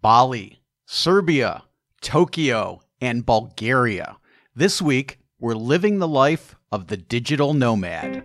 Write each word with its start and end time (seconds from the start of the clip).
Bali, 0.00 0.62
Serbia, 0.86 1.64
Tokyo, 2.00 2.80
and 3.00 3.26
Bulgaria. 3.26 4.16
This 4.54 4.80
week, 4.80 5.18
we're 5.40 5.54
living 5.54 5.98
the 5.98 6.06
life 6.06 6.54
of 6.70 6.86
the 6.86 6.96
digital 6.96 7.52
nomad. 7.52 8.22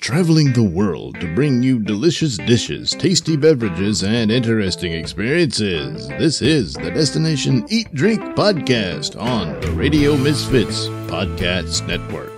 Traveling 0.00 0.54
the 0.54 0.62
world 0.62 1.20
to 1.20 1.34
bring 1.34 1.62
you 1.62 1.80
delicious 1.80 2.38
dishes, 2.38 2.92
tasty 2.92 3.36
beverages, 3.36 4.02
and 4.02 4.30
interesting 4.30 4.92
experiences. 4.92 6.08
This 6.08 6.40
is 6.40 6.72
the 6.72 6.90
Destination 6.90 7.66
Eat 7.68 7.94
Drink 7.94 8.22
Podcast 8.34 9.20
on 9.20 9.60
the 9.60 9.70
Radio 9.72 10.16
Misfits 10.16 10.88
Podcast 11.10 11.86
Network. 11.86 12.32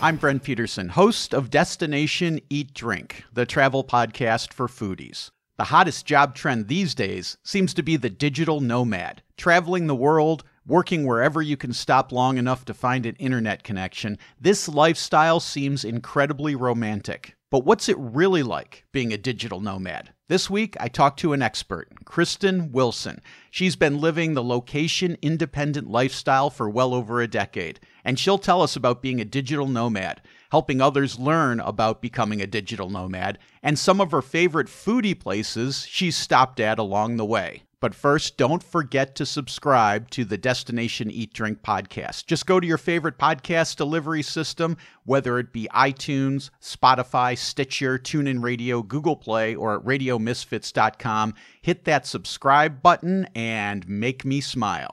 I'm 0.00 0.16
Brent 0.16 0.42
Peterson, 0.42 0.88
host 0.88 1.34
of 1.34 1.50
Destination 1.50 2.40
Eat 2.48 2.72
Drink, 2.72 3.24
the 3.32 3.44
travel 3.44 3.84
podcast 3.84 4.54
for 4.54 4.68
foodies. 4.68 5.30
The 5.58 5.64
hottest 5.64 6.06
job 6.06 6.36
trend 6.36 6.68
these 6.68 6.94
days 6.94 7.36
seems 7.42 7.74
to 7.74 7.82
be 7.82 7.96
the 7.96 8.08
digital 8.08 8.60
nomad, 8.60 9.22
traveling 9.36 9.88
the 9.88 9.96
world, 9.96 10.44
working 10.64 11.04
wherever 11.04 11.42
you 11.42 11.56
can 11.56 11.72
stop 11.72 12.12
long 12.12 12.38
enough 12.38 12.64
to 12.66 12.74
find 12.74 13.04
an 13.04 13.16
internet 13.16 13.64
connection. 13.64 14.18
This 14.40 14.68
lifestyle 14.68 15.40
seems 15.40 15.84
incredibly 15.84 16.54
romantic. 16.54 17.34
But 17.50 17.64
what's 17.64 17.88
it 17.88 17.96
really 17.98 18.44
like 18.44 18.84
being 18.92 19.12
a 19.12 19.18
digital 19.18 19.60
nomad? 19.60 20.12
This 20.28 20.48
week, 20.48 20.76
I 20.78 20.86
talked 20.86 21.18
to 21.20 21.32
an 21.32 21.42
expert, 21.42 21.88
Kristen 22.04 22.70
Wilson. 22.70 23.20
She's 23.50 23.74
been 23.74 24.00
living 24.00 24.34
the 24.34 24.44
location 24.44 25.16
independent 25.22 25.90
lifestyle 25.90 26.50
for 26.50 26.70
well 26.70 26.94
over 26.94 27.20
a 27.20 27.26
decade, 27.26 27.80
and 28.04 28.16
she'll 28.16 28.38
tell 28.38 28.62
us 28.62 28.76
about 28.76 29.02
being 29.02 29.20
a 29.20 29.24
digital 29.24 29.66
nomad, 29.66 30.20
helping 30.50 30.80
others 30.80 31.18
learn 31.18 31.60
about 31.60 32.02
becoming 32.02 32.40
a 32.40 32.46
digital 32.46 32.90
nomad, 32.90 33.38
and 33.62 33.78
some 33.78 34.00
of 34.00 34.10
her 34.10 34.22
favorite 34.22 34.68
foodie 34.68 35.18
places 35.18 35.86
she's 35.86 36.16
stopped 36.16 36.60
at 36.60 36.78
along 36.78 37.16
the 37.16 37.24
way. 37.24 37.62
But 37.80 37.94
first, 37.94 38.36
don't 38.36 38.62
forget 38.62 39.14
to 39.16 39.26
subscribe 39.26 40.10
to 40.10 40.24
the 40.24 40.36
Destination 40.36 41.10
Eat 41.12 41.32
Drink 41.32 41.62
podcast. 41.62 42.26
Just 42.26 42.44
go 42.44 42.58
to 42.58 42.66
your 42.66 42.78
favorite 42.78 43.18
podcast 43.18 43.76
delivery 43.76 44.22
system, 44.22 44.76
whether 45.04 45.38
it 45.38 45.52
be 45.52 45.68
iTunes, 45.72 46.50
Spotify, 46.60 47.38
Stitcher, 47.38 47.96
TuneIn 47.96 48.42
Radio, 48.42 48.82
Google 48.82 49.16
Play, 49.16 49.54
or 49.54 49.76
at 49.76 49.84
radiomisfits.com. 49.84 51.34
Hit 51.62 51.84
that 51.84 52.04
subscribe 52.04 52.82
button 52.82 53.28
and 53.36 53.88
make 53.88 54.24
me 54.24 54.40
smile. 54.40 54.90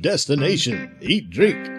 Destination 0.00 0.96
Eat 1.00 1.30
Drink. 1.30 1.77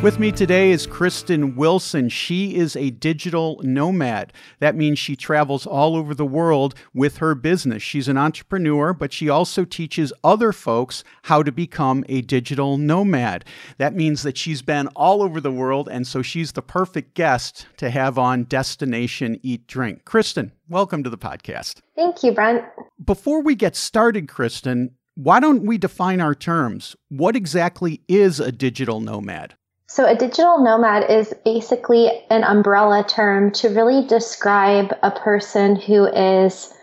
With 0.00 0.20
me 0.20 0.30
today 0.30 0.70
is 0.70 0.86
Kristen 0.86 1.56
Wilson. 1.56 2.08
She 2.08 2.54
is 2.54 2.76
a 2.76 2.90
digital 2.90 3.60
nomad. 3.64 4.32
That 4.60 4.76
means 4.76 4.96
she 4.96 5.16
travels 5.16 5.66
all 5.66 5.96
over 5.96 6.14
the 6.14 6.24
world 6.24 6.76
with 6.94 7.16
her 7.16 7.34
business. 7.34 7.82
She's 7.82 8.06
an 8.06 8.16
entrepreneur, 8.16 8.92
but 8.92 9.12
she 9.12 9.28
also 9.28 9.64
teaches 9.64 10.12
other 10.22 10.52
folks 10.52 11.02
how 11.24 11.42
to 11.42 11.50
become 11.50 12.04
a 12.08 12.20
digital 12.20 12.78
nomad. 12.78 13.44
That 13.78 13.96
means 13.96 14.22
that 14.22 14.38
she's 14.38 14.62
been 14.62 14.86
all 14.94 15.20
over 15.20 15.40
the 15.40 15.50
world, 15.50 15.88
and 15.90 16.06
so 16.06 16.22
she's 16.22 16.52
the 16.52 16.62
perfect 16.62 17.14
guest 17.14 17.66
to 17.78 17.90
have 17.90 18.18
on 18.18 18.44
Destination 18.44 19.40
Eat 19.42 19.66
Drink. 19.66 20.04
Kristen, 20.04 20.52
welcome 20.68 21.02
to 21.02 21.10
the 21.10 21.18
podcast. 21.18 21.80
Thank 21.96 22.22
you, 22.22 22.30
Brent. 22.30 22.62
Before 23.04 23.42
we 23.42 23.56
get 23.56 23.74
started, 23.74 24.28
Kristen, 24.28 24.94
why 25.16 25.40
don't 25.40 25.64
we 25.64 25.76
define 25.76 26.20
our 26.20 26.36
terms? 26.36 26.94
What 27.08 27.34
exactly 27.34 28.00
is 28.06 28.38
a 28.38 28.52
digital 28.52 29.00
nomad? 29.00 29.56
So, 29.90 30.04
a 30.04 30.14
digital 30.14 30.58
nomad 30.58 31.10
is 31.10 31.34
basically 31.46 32.10
an 32.28 32.44
umbrella 32.44 33.04
term 33.08 33.52
to 33.52 33.70
really 33.70 34.06
describe 34.06 34.94
a 35.02 35.10
person 35.10 35.76
who 35.76 36.04
is 36.04 36.74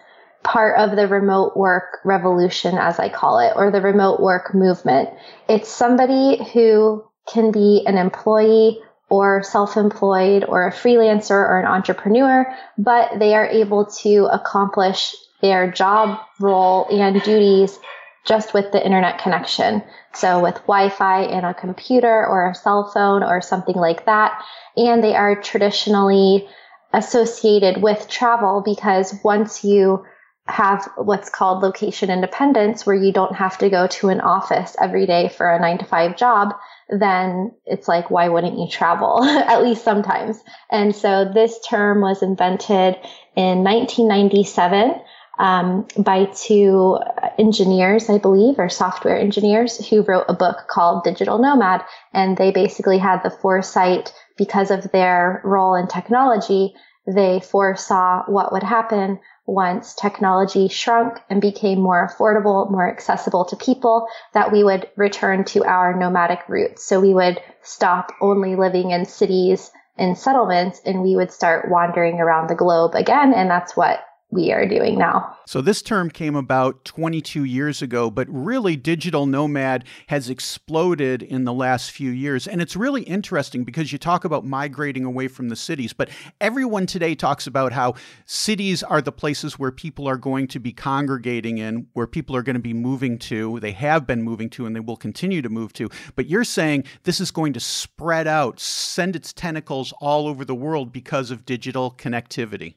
part 0.41 0.79
of 0.79 0.95
the 0.95 1.07
remote 1.07 1.55
work 1.55 1.99
revolution, 2.03 2.79
as 2.79 2.97
I 2.97 3.09
call 3.09 3.37
it, 3.37 3.53
or 3.55 3.69
the 3.69 3.79
remote 3.79 4.19
work 4.19 4.55
movement. 4.55 5.09
It's 5.47 5.69
somebody 5.69 6.43
who 6.51 7.03
can 7.27 7.51
be 7.51 7.83
an 7.85 7.99
employee 7.99 8.81
or 9.09 9.43
self 9.43 9.77
employed 9.77 10.43
or 10.43 10.65
a 10.65 10.71
freelancer 10.71 11.29
or 11.29 11.59
an 11.59 11.67
entrepreneur, 11.67 12.51
but 12.79 13.19
they 13.19 13.35
are 13.35 13.45
able 13.45 13.85
to 14.01 14.27
accomplish 14.31 15.15
their 15.41 15.69
job 15.69 16.19
role 16.39 16.87
and 16.89 17.21
duties 17.21 17.77
just 18.25 18.53
with 18.53 18.71
the 18.71 18.83
internet 18.83 19.19
connection. 19.19 19.83
So 20.13 20.41
with 20.41 20.55
Wi-Fi 20.67 21.23
and 21.23 21.45
a 21.45 21.53
computer 21.53 22.25
or 22.25 22.49
a 22.49 22.55
cell 22.55 22.91
phone 22.91 23.23
or 23.23 23.41
something 23.41 23.75
like 23.75 24.05
that. 24.05 24.43
And 24.75 25.03
they 25.03 25.15
are 25.15 25.39
traditionally 25.39 26.47
associated 26.93 27.81
with 27.81 28.07
travel 28.07 28.63
because 28.65 29.13
once 29.23 29.63
you 29.63 30.05
have 30.47 30.87
what's 30.97 31.29
called 31.29 31.63
location 31.63 32.11
independence, 32.11 32.85
where 32.85 32.95
you 32.95 33.11
don't 33.11 33.35
have 33.35 33.57
to 33.57 33.69
go 33.69 33.87
to 33.87 34.09
an 34.09 34.21
office 34.21 34.75
every 34.79 35.05
day 35.07 35.27
for 35.27 35.49
a 35.49 35.59
nine 35.59 35.79
to 35.79 35.85
five 35.85 36.15
job, 36.17 36.53
then 36.89 37.51
it's 37.65 37.87
like, 37.87 38.11
why 38.11 38.29
wouldn't 38.29 38.59
you 38.59 38.67
travel? 38.69 39.23
At 39.23 39.63
least 39.63 39.83
sometimes. 39.83 40.43
And 40.69 40.95
so 40.95 41.31
this 41.33 41.59
term 41.67 42.01
was 42.01 42.21
invented 42.21 42.95
in 43.35 43.63
1997 43.63 45.01
um, 45.37 45.87
by 45.97 46.25
two 46.25 46.99
engineers, 47.37 48.09
I 48.09 48.17
believe, 48.17 48.57
or 48.57 48.69
software 48.69 49.17
engineers 49.17 49.85
who 49.87 50.03
wrote 50.03 50.25
a 50.29 50.33
book 50.33 50.67
called 50.69 51.03
Digital 51.03 51.37
Nomad. 51.37 51.83
And 52.13 52.37
they 52.37 52.51
basically 52.51 52.97
had 52.97 53.21
the 53.23 53.29
foresight 53.29 54.13
because 54.37 54.71
of 54.71 54.91
their 54.91 55.41
role 55.43 55.75
in 55.75 55.87
technology. 55.87 56.73
They 57.07 57.39
foresaw 57.39 58.23
what 58.27 58.51
would 58.51 58.63
happen 58.63 59.19
once 59.45 59.93
technology 59.93 60.67
shrunk 60.67 61.19
and 61.29 61.39
became 61.39 61.79
more 61.79 62.07
affordable, 62.07 62.69
more 62.71 62.89
accessible 62.89 63.45
to 63.45 63.55
people, 63.55 64.07
that 64.33 64.51
we 64.51 64.63
would 64.63 64.89
return 64.95 65.43
to 65.45 65.63
our 65.63 65.95
nomadic 65.95 66.39
roots. 66.47 66.83
So 66.83 66.99
we 66.99 67.13
would 67.13 67.39
stop 67.61 68.11
only 68.21 68.55
living 68.55 68.91
in 68.91 69.05
cities 69.05 69.71
and 69.97 70.17
settlements 70.17 70.81
and 70.85 71.01
we 71.01 71.15
would 71.15 71.31
start 71.31 71.69
wandering 71.69 72.19
around 72.19 72.49
the 72.49 72.55
globe 72.55 72.95
again. 72.95 73.33
And 73.33 73.49
that's 73.49 73.77
what 73.77 74.04
we 74.31 74.51
are 74.51 74.67
doing 74.67 74.97
now. 74.97 75.37
So, 75.47 75.61
this 75.61 75.81
term 75.81 76.09
came 76.09 76.35
about 76.35 76.83
22 76.83 77.43
years 77.43 77.81
ago, 77.81 78.09
but 78.09 78.27
really, 78.29 78.75
digital 78.75 79.25
nomad 79.25 79.85
has 80.07 80.29
exploded 80.29 81.23
in 81.23 81.45
the 81.45 81.53
last 81.53 81.91
few 81.91 82.09
years. 82.11 82.47
And 82.47 82.61
it's 82.61 82.75
really 82.75 83.03
interesting 83.03 83.63
because 83.63 83.91
you 83.91 83.97
talk 83.97 84.25
about 84.25 84.43
migrating 84.43 85.05
away 85.05 85.27
from 85.27 85.49
the 85.49 85.55
cities, 85.55 85.93
but 85.93 86.09
everyone 86.41 86.85
today 86.85 87.15
talks 87.15 87.47
about 87.47 87.71
how 87.71 87.93
cities 88.25 88.83
are 88.83 89.01
the 89.01 89.11
places 89.11 89.57
where 89.57 89.71
people 89.71 90.07
are 90.07 90.17
going 90.17 90.47
to 90.47 90.59
be 90.59 90.73
congregating 90.73 91.59
in, 91.59 91.87
where 91.93 92.07
people 92.07 92.35
are 92.35 92.43
going 92.43 92.55
to 92.55 92.59
be 92.59 92.73
moving 92.73 93.17
to. 93.19 93.59
They 93.59 93.71
have 93.71 94.05
been 94.05 94.23
moving 94.23 94.49
to, 94.51 94.65
and 94.65 94.75
they 94.75 94.81
will 94.81 94.97
continue 94.97 95.41
to 95.43 95.49
move 95.49 95.71
to. 95.73 95.89
But 96.15 96.27
you're 96.27 96.43
saying 96.43 96.85
this 97.03 97.21
is 97.21 97.31
going 97.31 97.53
to 97.53 97.59
spread 97.59 98.27
out, 98.27 98.59
send 98.59 99.15
its 99.15 99.31
tentacles 99.31 99.93
all 100.01 100.27
over 100.27 100.43
the 100.43 100.55
world 100.55 100.91
because 100.91 101.31
of 101.31 101.45
digital 101.45 101.91
connectivity. 101.91 102.75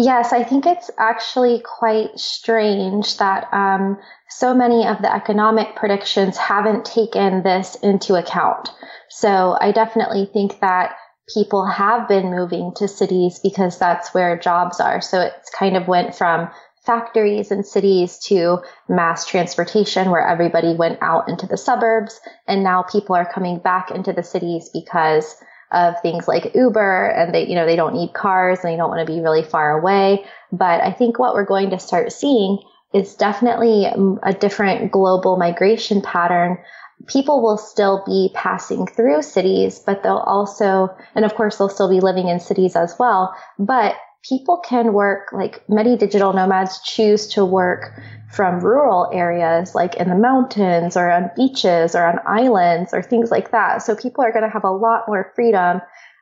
Yes, 0.00 0.32
I 0.32 0.44
think 0.44 0.64
it's 0.64 0.92
actually 0.96 1.60
quite 1.60 2.16
strange 2.20 3.16
that 3.16 3.52
um, 3.52 3.98
so 4.28 4.54
many 4.54 4.86
of 4.86 5.02
the 5.02 5.12
economic 5.12 5.74
predictions 5.74 6.36
haven't 6.36 6.84
taken 6.84 7.42
this 7.42 7.74
into 7.82 8.14
account. 8.14 8.70
So 9.08 9.58
I 9.60 9.72
definitely 9.72 10.30
think 10.32 10.60
that 10.60 10.94
people 11.34 11.66
have 11.66 12.06
been 12.06 12.30
moving 12.30 12.72
to 12.76 12.86
cities 12.86 13.40
because 13.40 13.76
that's 13.76 14.14
where 14.14 14.38
jobs 14.38 14.78
are. 14.78 15.00
So 15.00 15.20
it's 15.20 15.50
kind 15.50 15.76
of 15.76 15.88
went 15.88 16.14
from 16.14 16.48
factories 16.86 17.50
and 17.50 17.66
cities 17.66 18.20
to 18.26 18.58
mass 18.88 19.26
transportation 19.26 20.12
where 20.12 20.24
everybody 20.24 20.76
went 20.76 21.00
out 21.02 21.28
into 21.28 21.48
the 21.48 21.56
suburbs. 21.56 22.20
And 22.46 22.62
now 22.62 22.84
people 22.84 23.16
are 23.16 23.28
coming 23.28 23.58
back 23.58 23.90
into 23.90 24.12
the 24.12 24.22
cities 24.22 24.70
because 24.72 25.34
of 25.72 26.00
things 26.00 26.26
like 26.26 26.54
Uber 26.54 27.08
and 27.10 27.34
they, 27.34 27.46
you 27.46 27.54
know, 27.54 27.66
they 27.66 27.76
don't 27.76 27.94
need 27.94 28.12
cars 28.12 28.60
and 28.62 28.72
they 28.72 28.76
don't 28.76 28.88
want 28.88 29.06
to 29.06 29.12
be 29.12 29.20
really 29.20 29.42
far 29.42 29.78
away. 29.78 30.24
But 30.50 30.82
I 30.82 30.92
think 30.92 31.18
what 31.18 31.34
we're 31.34 31.44
going 31.44 31.70
to 31.70 31.78
start 31.78 32.12
seeing 32.12 32.58
is 32.94 33.14
definitely 33.14 33.86
um, 33.86 34.18
a 34.22 34.32
different 34.32 34.90
global 34.90 35.36
migration 35.36 36.00
pattern. 36.00 36.58
People 37.06 37.42
will 37.42 37.58
still 37.58 38.02
be 38.06 38.30
passing 38.34 38.86
through 38.86 39.22
cities, 39.22 39.78
but 39.78 40.02
they'll 40.02 40.16
also, 40.16 40.94
and 41.14 41.24
of 41.24 41.34
course 41.34 41.58
they'll 41.58 41.68
still 41.68 41.90
be 41.90 42.00
living 42.00 42.28
in 42.28 42.40
cities 42.40 42.74
as 42.74 42.96
well, 42.98 43.34
but 43.58 43.94
people 44.28 44.58
can 44.58 44.92
work, 44.92 45.32
like 45.32 45.62
many 45.68 45.96
digital 45.96 46.32
nomads 46.32 46.80
choose 46.82 47.26
to 47.28 47.44
work 47.44 47.98
from 48.30 48.60
rural 48.60 49.10
areas, 49.12 49.74
like 49.74 49.94
in 49.94 50.08
the 50.08 50.14
mountains 50.14 50.96
or 50.96 51.10
on 51.10 51.30
beaches 51.34 51.94
or 51.94 52.04
on 52.04 52.20
islands 52.26 52.92
or 52.92 53.02
things 53.02 53.30
like 53.30 53.50
that. 53.52 53.82
So 53.82 53.96
people 53.96 54.22
are 54.24 54.32
going 54.32 54.44
to 54.44 54.50
have 54.50 54.64
a 54.64 54.70
lot 54.70 55.04
more 55.08 55.32
freedom 55.34 55.80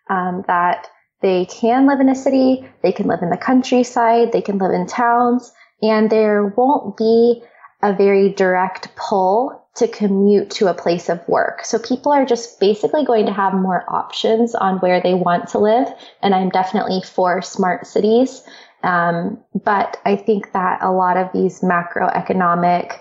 um, 0.08 0.44
that 0.47 0.87
they 1.23 1.47
can 1.47 1.87
live 1.87 2.00
in 2.00 2.08
a 2.08 2.14
city, 2.14 2.69
they 2.82 2.93
can 2.93 3.06
live 3.06 3.23
in 3.23 3.31
the 3.31 3.37
countryside, 3.37 4.32
they 4.32 4.43
can 4.43 4.58
live 4.58 4.73
in 4.73 4.87
towns, 4.87 5.53
and 5.82 6.11
there 6.11 6.47
won't 6.56 6.97
be 6.97 7.43
a 7.82 7.93
very 7.93 8.32
direct 8.32 8.94
pull 8.97 9.66
to 9.76 9.88
commute 9.88 10.50
to 10.50 10.69
a 10.69 10.75
place 10.75 11.08
of 11.08 11.26
work. 11.28 11.64
So 11.64 11.78
people 11.78 12.12
are 12.12 12.25
just 12.25 12.58
basically 12.61 13.05
going 13.05 13.26
to 13.26 13.32
have 13.32 13.55
more 13.55 13.84
options 13.88 14.55
on 14.55 14.78
where 14.78 15.00
they 15.00 15.14
want 15.14 15.49
to 15.49 15.58
live. 15.58 15.88
And 16.23 16.34
I'm 16.34 16.49
definitely 16.49 17.02
for 17.02 17.43
smart 17.43 17.87
cities. 17.87 18.43
Um, 18.82 19.38
but 19.64 20.00
I 20.05 20.17
think 20.17 20.52
that 20.52 20.82
a 20.82 20.93
lot 20.93 21.17
of 21.17 21.31
these 21.32 21.61
macroeconomic 21.61 22.99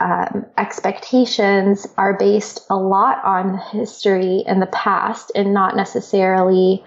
um, 0.00 0.46
expectations 0.56 1.86
are 1.98 2.16
based 2.16 2.66
a 2.70 2.76
lot 2.76 3.22
on 3.24 3.58
history 3.70 4.42
in 4.46 4.60
the 4.60 4.66
past 4.66 5.30
and 5.34 5.52
not 5.52 5.76
necessarily 5.76 6.82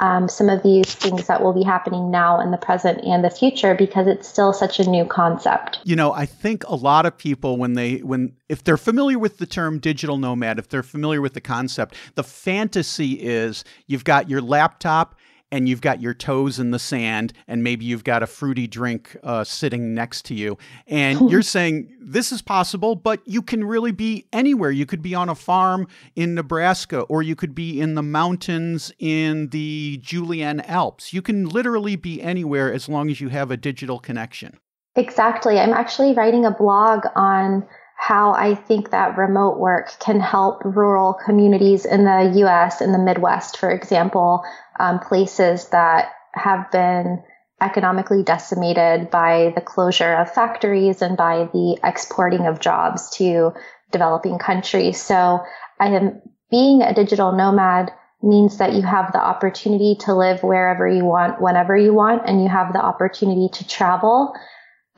um, 0.00 0.28
some 0.28 0.48
of 0.48 0.62
these 0.62 0.94
things 0.94 1.26
that 1.26 1.42
will 1.42 1.52
be 1.52 1.62
happening 1.62 2.10
now 2.10 2.40
in 2.40 2.50
the 2.50 2.56
present 2.56 3.02
and 3.04 3.24
the 3.24 3.30
future 3.30 3.74
because 3.74 4.06
it's 4.06 4.28
still 4.28 4.52
such 4.52 4.78
a 4.78 4.88
new 4.88 5.04
concept. 5.04 5.80
You 5.84 5.96
know, 5.96 6.12
I 6.12 6.26
think 6.26 6.64
a 6.64 6.74
lot 6.74 7.06
of 7.06 7.16
people 7.16 7.56
when 7.56 7.74
they 7.74 7.98
when 7.98 8.34
if 8.48 8.64
they're 8.64 8.76
familiar 8.76 9.18
with 9.18 9.38
the 9.38 9.46
term 9.46 9.78
digital 9.78 10.18
nomad, 10.18 10.58
if 10.58 10.68
they're 10.68 10.82
familiar 10.82 11.20
with 11.20 11.34
the 11.34 11.40
concept, 11.40 11.94
the 12.14 12.24
fantasy 12.24 13.12
is 13.12 13.64
you've 13.86 14.04
got 14.04 14.28
your 14.28 14.40
laptop 14.40 15.16
and 15.50 15.68
you've 15.68 15.80
got 15.80 16.00
your 16.00 16.14
toes 16.14 16.58
in 16.58 16.70
the 16.70 16.78
sand 16.78 17.32
and 17.46 17.62
maybe 17.62 17.84
you've 17.84 18.04
got 18.04 18.22
a 18.22 18.26
fruity 18.26 18.66
drink 18.66 19.16
uh, 19.22 19.44
sitting 19.44 19.94
next 19.94 20.24
to 20.26 20.34
you. 20.34 20.58
And 20.86 21.30
you're 21.30 21.42
saying 21.42 21.94
this 22.00 22.32
is 22.32 22.42
possible 22.42 22.96
but 22.96 23.20
you 23.26 23.42
can 23.42 23.64
really 23.64 23.92
be 23.92 24.26
anywhere. 24.32 24.70
You 24.70 24.86
could 24.86 25.02
be 25.02 25.14
on 25.14 25.28
a 25.28 25.34
farm 25.34 25.86
in 26.16 26.34
nebraska 26.34 27.00
or 27.02 27.22
you 27.22 27.36
could 27.36 27.54
be 27.54 27.80
in 27.80 27.94
the 27.94 28.02
mountains 28.02 28.92
in 28.98 29.48
the 29.48 29.98
julian 30.02 30.60
alps. 30.62 31.12
You 31.12 31.22
can 31.22 31.48
literally 31.48 31.96
be 31.96 32.22
anywhere 32.22 32.72
as 32.72 32.88
long 32.88 33.10
as 33.10 33.20
you 33.20 33.28
have 33.28 33.50
a 33.50 33.56
digital 33.56 33.98
connection. 33.98 34.58
Exactly. 34.96 35.58
I'm 35.58 35.72
actually 35.72 36.12
writing 36.12 36.44
a 36.44 36.50
blog 36.50 37.04
on 37.14 37.66
how 37.98 38.32
I 38.32 38.54
think 38.54 38.90
that 38.90 39.18
remote 39.18 39.58
work 39.58 39.90
can 39.98 40.20
help 40.20 40.64
rural 40.64 41.14
communities 41.14 41.84
in 41.84 42.04
the 42.04 42.32
US, 42.44 42.80
in 42.80 42.92
the 42.92 42.98
Midwest, 42.98 43.58
for 43.58 43.70
example, 43.70 44.44
um, 44.78 45.00
places 45.00 45.68
that 45.70 46.12
have 46.32 46.70
been 46.70 47.22
economically 47.60 48.22
decimated 48.22 49.10
by 49.10 49.52
the 49.56 49.60
closure 49.60 50.14
of 50.14 50.32
factories 50.32 51.02
and 51.02 51.16
by 51.16 51.48
the 51.52 51.76
exporting 51.82 52.46
of 52.46 52.60
jobs 52.60 53.10
to 53.16 53.52
developing 53.90 54.38
countries. 54.38 55.02
So 55.02 55.40
I 55.80 55.88
am 55.88 56.22
being 56.52 56.82
a 56.82 56.94
digital 56.94 57.32
nomad 57.32 57.90
means 58.22 58.58
that 58.58 58.74
you 58.74 58.82
have 58.82 59.10
the 59.12 59.20
opportunity 59.20 59.96
to 60.00 60.14
live 60.14 60.44
wherever 60.44 60.88
you 60.88 61.04
want, 61.04 61.40
whenever 61.40 61.76
you 61.76 61.92
want, 61.92 62.22
and 62.26 62.42
you 62.42 62.48
have 62.48 62.72
the 62.72 62.80
opportunity 62.80 63.48
to 63.54 63.66
travel 63.66 64.34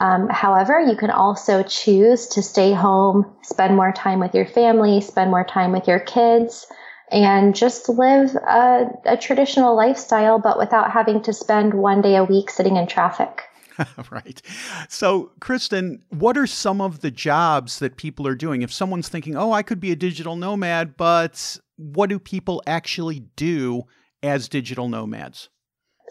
um, 0.01 0.29
however, 0.31 0.81
you 0.81 0.97
can 0.97 1.11
also 1.11 1.63
choose 1.63 2.27
to 2.29 2.43
stay 2.43 2.73
home, 2.73 3.31
spend 3.43 3.77
more 3.77 3.93
time 3.93 4.19
with 4.19 4.35
your 4.35 4.47
family, 4.47 5.01
spend 5.03 5.31
more 5.31 5.45
time 5.45 5.73
with 5.73 5.87
your 5.87 6.01
kids, 6.01 6.67
and 7.13 7.55
just 7.55 7.89
live 7.89 8.35
a, 8.37 8.87
a 9.05 9.17
traditional 9.19 9.77
lifestyle, 9.77 10.39
but 10.39 10.57
without 10.57 10.91
having 10.91 11.23
to 11.23 11.35
spend 11.35 11.75
one 11.75 12.01
day 12.01 12.17
a 12.17 12.25
week 12.25 12.51
sitting 12.51 12.77
in 12.77 12.87
traffic. 12.87 13.43
right. 14.11 14.41
So, 14.89 15.33
Kristen, 15.41 16.03
what 16.09 16.39
are 16.39 16.47
some 16.47 16.81
of 16.81 17.01
the 17.01 17.11
jobs 17.11 17.79
that 17.81 17.97
people 17.97 18.27
are 18.27 18.35
doing? 18.35 18.63
If 18.63 18.73
someone's 18.73 19.09
thinking, 19.09 19.37
oh, 19.37 19.53
I 19.53 19.63
could 19.63 19.81
be 19.81 19.93
a 19.93 19.97
digital 19.97 20.35
nomad, 20.35 20.97
but 20.97 21.59
what 21.77 22.09
do 22.09 22.19
people 22.19 22.63
actually 22.67 23.21
do 23.37 23.83
as 24.23 24.49
digital 24.49 24.89
nomads? 24.89 25.51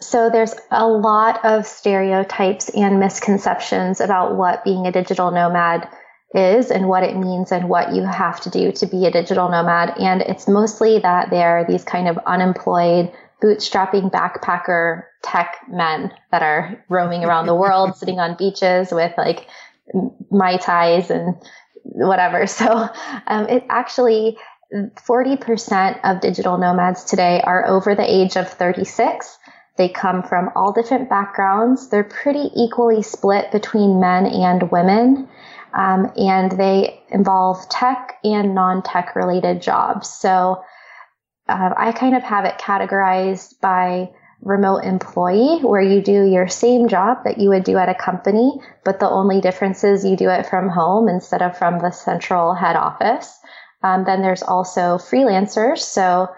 So 0.00 0.30
there's 0.30 0.54
a 0.70 0.86
lot 0.86 1.44
of 1.44 1.66
stereotypes 1.66 2.70
and 2.70 2.98
misconceptions 2.98 4.00
about 4.00 4.36
what 4.36 4.64
being 4.64 4.86
a 4.86 4.92
digital 4.92 5.30
nomad 5.30 5.88
is 6.34 6.70
and 6.70 6.88
what 6.88 7.02
it 7.02 7.16
means 7.16 7.52
and 7.52 7.68
what 7.68 7.92
you 7.92 8.04
have 8.04 8.40
to 8.40 8.50
do 8.50 8.72
to 8.72 8.86
be 8.86 9.04
a 9.04 9.10
digital 9.10 9.50
nomad. 9.50 9.98
And 9.98 10.22
it's 10.22 10.48
mostly 10.48 11.00
that 11.00 11.30
they're 11.30 11.66
these 11.68 11.84
kind 11.84 12.08
of 12.08 12.18
unemployed, 12.26 13.12
bootstrapping 13.42 14.10
backpacker 14.10 15.04
tech 15.22 15.56
men 15.68 16.12
that 16.30 16.42
are 16.42 16.82
roaming 16.88 17.24
around 17.24 17.46
the 17.46 17.54
world, 17.54 17.96
sitting 17.96 18.20
on 18.20 18.36
beaches 18.36 18.90
with 18.92 19.12
like 19.18 19.48
Mai 20.30 20.56
Tais 20.56 21.10
and 21.10 21.34
whatever. 21.82 22.46
So 22.46 22.88
um, 23.26 23.48
it 23.48 23.64
actually, 23.68 24.38
40% 24.72 26.00
of 26.04 26.20
digital 26.20 26.56
nomads 26.56 27.04
today 27.04 27.42
are 27.42 27.66
over 27.66 27.94
the 27.94 28.08
age 28.08 28.36
of 28.36 28.48
36 28.48 29.38
they 29.80 29.88
come 29.88 30.22
from 30.22 30.50
all 30.54 30.72
different 30.74 31.08
backgrounds. 31.08 31.88
They're 31.88 32.04
pretty 32.04 32.50
equally 32.54 33.00
split 33.00 33.50
between 33.50 33.98
men 33.98 34.26
and 34.26 34.70
women. 34.70 35.26
Um, 35.72 36.12
and 36.18 36.52
they 36.52 37.00
involve 37.08 37.66
tech 37.70 38.18
and 38.22 38.54
non 38.54 38.82
tech 38.82 39.16
related 39.16 39.62
jobs. 39.62 40.10
So 40.10 40.62
uh, 41.48 41.70
I 41.74 41.92
kind 41.92 42.14
of 42.14 42.22
have 42.22 42.44
it 42.44 42.58
categorized 42.58 43.58
by 43.62 44.10
remote 44.42 44.84
employee, 44.84 45.60
where 45.62 45.80
you 45.80 46.02
do 46.02 46.26
your 46.26 46.46
same 46.46 46.86
job 46.86 47.24
that 47.24 47.38
you 47.38 47.48
would 47.48 47.64
do 47.64 47.78
at 47.78 47.88
a 47.88 47.94
company, 47.94 48.60
but 48.84 49.00
the 49.00 49.08
only 49.08 49.40
difference 49.40 49.82
is 49.82 50.04
you 50.04 50.14
do 50.14 50.28
it 50.28 50.44
from 50.44 50.68
home 50.68 51.08
instead 51.08 51.40
of 51.40 51.56
from 51.56 51.78
the 51.78 51.90
central 51.90 52.52
head 52.52 52.76
office. 52.76 53.38
Um, 53.82 54.04
then 54.04 54.20
there's 54.20 54.42
also 54.42 54.98
freelancers. 54.98 55.78
So 55.78 56.28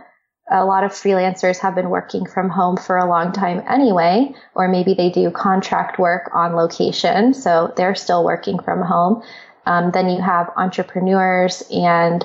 a 0.50 0.64
lot 0.64 0.84
of 0.84 0.92
freelancers 0.92 1.58
have 1.58 1.74
been 1.74 1.90
working 1.90 2.26
from 2.26 2.50
home 2.50 2.76
for 2.76 2.96
a 2.96 3.08
long 3.08 3.32
time 3.32 3.62
anyway, 3.68 4.32
or 4.54 4.68
maybe 4.68 4.94
they 4.94 5.10
do 5.10 5.30
contract 5.30 5.98
work 5.98 6.30
on 6.34 6.54
location, 6.54 7.32
so 7.32 7.72
they're 7.76 7.94
still 7.94 8.24
working 8.24 8.58
from 8.58 8.82
home. 8.82 9.22
Um, 9.66 9.92
then 9.92 10.08
you 10.08 10.20
have 10.20 10.50
entrepreneurs 10.56 11.62
and 11.70 12.24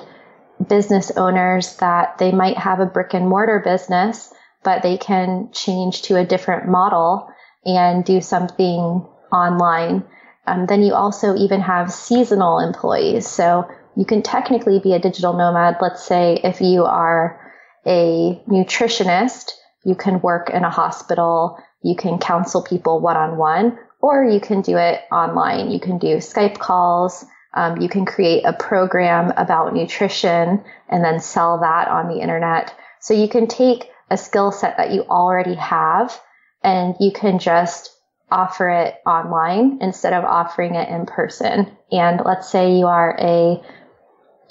business 0.68 1.12
owners 1.16 1.76
that 1.76 2.18
they 2.18 2.32
might 2.32 2.58
have 2.58 2.80
a 2.80 2.86
brick 2.86 3.14
and 3.14 3.28
mortar 3.28 3.60
business, 3.64 4.32
but 4.64 4.82
they 4.82 4.98
can 4.98 5.50
change 5.52 6.02
to 6.02 6.16
a 6.16 6.26
different 6.26 6.68
model 6.68 7.30
and 7.64 8.04
do 8.04 8.20
something 8.20 9.06
online. 9.32 10.02
Um, 10.46 10.66
then 10.66 10.82
you 10.82 10.94
also 10.94 11.36
even 11.36 11.60
have 11.60 11.92
seasonal 11.92 12.58
employees. 12.58 13.28
So 13.28 13.68
you 13.96 14.04
can 14.04 14.22
technically 14.22 14.80
be 14.80 14.94
a 14.94 14.98
digital 14.98 15.34
nomad. 15.34 15.76
Let's 15.80 16.04
say 16.04 16.40
if 16.42 16.60
you 16.60 16.84
are 16.84 17.47
a 17.86 18.40
nutritionist, 18.48 19.52
you 19.84 19.94
can 19.94 20.20
work 20.20 20.50
in 20.50 20.64
a 20.64 20.70
hospital, 20.70 21.58
you 21.82 21.96
can 21.96 22.18
counsel 22.18 22.62
people 22.62 23.00
one 23.00 23.16
on 23.16 23.36
one, 23.36 23.78
or 24.00 24.24
you 24.24 24.40
can 24.40 24.62
do 24.62 24.76
it 24.76 25.00
online. 25.10 25.70
You 25.70 25.80
can 25.80 25.98
do 25.98 26.16
Skype 26.16 26.58
calls. 26.58 27.24
Um, 27.54 27.80
you 27.80 27.88
can 27.88 28.04
create 28.04 28.44
a 28.44 28.52
program 28.52 29.32
about 29.36 29.74
nutrition 29.74 30.62
and 30.88 31.04
then 31.04 31.20
sell 31.20 31.60
that 31.60 31.88
on 31.88 32.08
the 32.08 32.20
internet. 32.20 32.74
So 33.00 33.14
you 33.14 33.28
can 33.28 33.46
take 33.46 33.90
a 34.10 34.16
skill 34.16 34.52
set 34.52 34.76
that 34.76 34.92
you 34.92 35.02
already 35.02 35.54
have 35.54 36.18
and 36.62 36.94
you 37.00 37.12
can 37.12 37.38
just 37.38 37.94
offer 38.30 38.68
it 38.68 38.96
online 39.06 39.78
instead 39.80 40.12
of 40.12 40.24
offering 40.24 40.74
it 40.74 40.88
in 40.88 41.06
person. 41.06 41.76
And 41.90 42.20
let's 42.24 42.48
say 42.48 42.76
you 42.76 42.86
are 42.86 43.16
a 43.18 43.62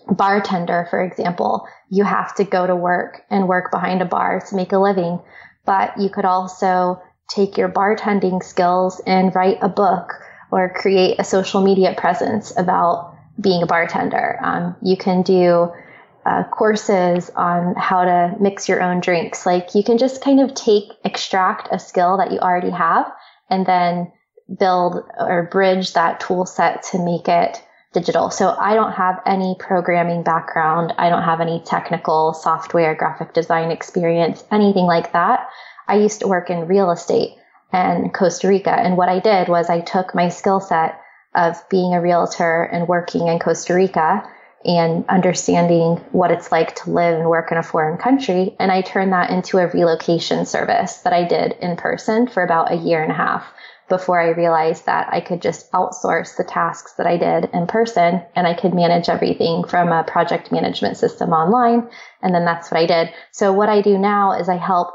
bartender, 0.10 0.88
for 0.90 1.02
example, 1.02 1.68
you 1.90 2.04
have 2.04 2.36
to 2.36 2.44
go 2.44 2.68
to 2.68 2.76
work 2.76 3.24
and 3.30 3.48
work 3.48 3.72
behind 3.72 4.02
a 4.02 4.06
bar 4.06 4.42
to 4.50 4.56
make 4.56 4.72
a 4.72 4.80
living. 4.80 5.20
But 5.66 6.00
you 6.00 6.10
could 6.10 6.26
also 6.26 7.02
take 7.30 7.58
your 7.58 7.70
bartending 7.70 8.44
skills 8.44 9.02
and 9.06 9.36
write 9.36 9.58
a 9.62 9.70
book 9.70 10.14
or 10.52 10.70
create 10.70 11.20
a 11.20 11.24
social 11.24 11.62
media 11.62 11.94
presence 11.98 12.54
about 12.58 13.16
being 13.40 13.62
a 13.62 13.68
bartender. 13.68 14.40
Um, 14.42 14.76
you 14.82 14.96
can 14.96 15.22
do 15.22 15.72
uh, 16.26 16.44
courses 16.46 17.30
on 17.36 17.76
how 17.76 18.04
to 18.04 18.36
mix 18.40 18.68
your 18.68 18.82
own 18.82 19.00
drinks. 19.00 19.46
Like 19.46 19.76
you 19.76 19.84
can 19.84 19.98
just 19.98 20.22
kind 20.22 20.40
of 20.40 20.54
take, 20.54 20.92
extract 21.04 21.70
a 21.72 21.80
skill 21.80 22.18
that 22.18 22.32
you 22.32 22.40
already 22.40 22.72
have 22.72 23.12
and 23.50 23.66
then 23.66 24.12
build 24.60 25.04
or 25.20 25.48
bridge 25.52 25.94
that 25.94 26.20
tool 26.20 26.46
set 26.46 26.84
to 26.84 27.04
make 27.04 27.28
it 27.28 27.62
digital. 27.98 28.30
So 28.30 28.56
I 28.60 28.76
don't 28.76 28.92
have 28.92 29.22
any 29.26 29.56
programming 29.60 30.24
background. 30.24 30.94
I 30.98 31.10
don't 31.10 31.24
have 31.24 31.42
any 31.42 31.62
technical 31.66 32.34
software, 32.34 32.94
graphic 32.94 33.34
design 33.34 33.72
experience, 33.72 34.44
anything 34.52 34.86
like 34.86 35.14
that. 35.14 35.50
I 35.88 35.96
used 35.96 36.20
to 36.20 36.28
work 36.28 36.50
in 36.50 36.68
real 36.68 36.92
estate 36.92 37.36
in 37.74 38.12
Costa 38.14 38.48
Rica. 38.48 38.72
And 38.72 38.98
what 38.98 39.10
I 39.10 39.20
did 39.20 39.50
was 39.50 39.70
I 39.70 39.82
took 39.82 40.14
my 40.14 40.30
skill 40.30 40.60
set 40.60 41.00
of 41.36 41.58
being 41.70 41.94
a 41.94 42.02
realtor 42.02 42.64
and 42.64 42.88
working 42.88 43.28
in 43.28 43.40
Costa 43.40 43.74
Rica 43.74 44.24
and 44.66 45.06
understanding 45.08 45.98
what 46.12 46.32
it's 46.32 46.52
like 46.52 46.76
to 46.76 46.92
live 46.92 47.20
and 47.20 47.30
work 47.30 47.52
in 47.52 47.58
a 47.58 47.64
foreign 47.64 47.98
country. 47.98 48.56
And 48.60 48.72
I 48.72 48.82
turned 48.82 49.14
that 49.14 49.30
into 49.30 49.58
a 49.58 49.68
relocation 49.68 50.46
service 50.46 50.98
that 50.98 51.14
I 51.14 51.24
did 51.24 51.54
in 51.62 51.78
person 51.78 52.28
for 52.28 52.44
about 52.44 52.72
a 52.72 52.76
year 52.76 53.02
and 53.02 53.12
a 53.12 53.16
half 53.16 53.46
before 53.90 54.20
I 54.20 54.30
realized 54.30 54.86
that 54.86 55.08
I 55.12 55.22
could 55.22 55.42
just 55.42 55.72
outsource 55.72 56.36
the 56.36 56.44
tasks 56.44 56.94
that 56.98 57.08
I 57.08 57.18
did 57.18 57.50
in 57.54 57.68
person 57.68 58.22
and 58.36 58.46
I 58.46 58.54
could 58.54 58.74
manage 58.74 59.10
everything 59.10 59.64
from 59.64 59.92
a 59.92 60.04
project 60.04 60.52
management 60.52 60.98
system 60.98 61.32
online. 61.32 61.90
And 62.22 62.36
then 62.36 62.46
that's 62.46 62.70
what 62.70 62.80
I 62.80 62.86
did. 62.86 63.10
So 63.32 63.54
what 63.54 63.70
I 63.70 63.82
do 63.82 63.98
now 63.98 64.34
is 64.34 64.50
I 64.50 64.58
help 64.58 64.90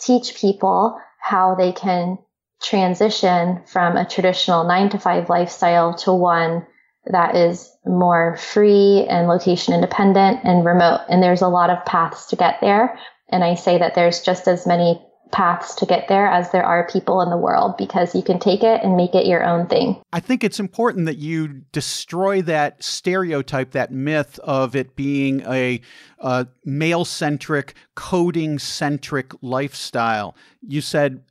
teach 0.00 0.34
people 0.36 0.98
how 1.20 1.54
they 1.54 1.72
can 1.72 2.18
transition 2.62 3.62
from 3.66 3.96
a 3.96 4.04
traditional 4.04 4.64
nine 4.64 4.88
to 4.90 4.98
five 4.98 5.28
lifestyle 5.28 5.94
to 5.94 6.12
one 6.12 6.66
that 7.06 7.34
is 7.34 7.70
more 7.84 8.36
free 8.36 9.06
and 9.08 9.26
location 9.26 9.74
independent 9.74 10.40
and 10.44 10.64
remote. 10.64 11.00
And 11.08 11.22
there's 11.22 11.42
a 11.42 11.48
lot 11.48 11.70
of 11.70 11.84
paths 11.84 12.26
to 12.26 12.36
get 12.36 12.60
there. 12.60 12.98
And 13.28 13.42
I 13.42 13.54
say 13.54 13.78
that 13.78 13.94
there's 13.94 14.22
just 14.22 14.46
as 14.46 14.66
many 14.66 15.04
paths 15.32 15.74
to 15.76 15.86
get 15.86 16.08
there 16.08 16.26
as 16.26 16.52
there 16.52 16.64
are 16.64 16.86
people 16.88 17.20
in 17.22 17.30
the 17.30 17.36
world 17.36 17.76
because 17.76 18.14
you 18.14 18.22
can 18.22 18.38
take 18.38 18.62
it 18.62 18.82
and 18.82 18.96
make 18.96 19.14
it 19.14 19.26
your 19.26 19.44
own 19.44 19.66
thing. 19.66 20.00
I 20.12 20.20
think 20.20 20.44
it's 20.44 20.60
important 20.60 21.06
that 21.06 21.18
you 21.18 21.48
destroy 21.72 22.42
that 22.42 22.82
stereotype, 22.82 23.72
that 23.72 23.90
myth 23.90 24.38
of 24.40 24.76
it 24.76 24.94
being 24.94 25.40
a, 25.42 25.80
a 26.20 26.46
male 26.64 27.04
centric, 27.04 27.74
coding 27.96 28.58
centric 28.58 29.32
lifestyle. 29.42 30.36
You 30.60 30.80
said 30.80 31.24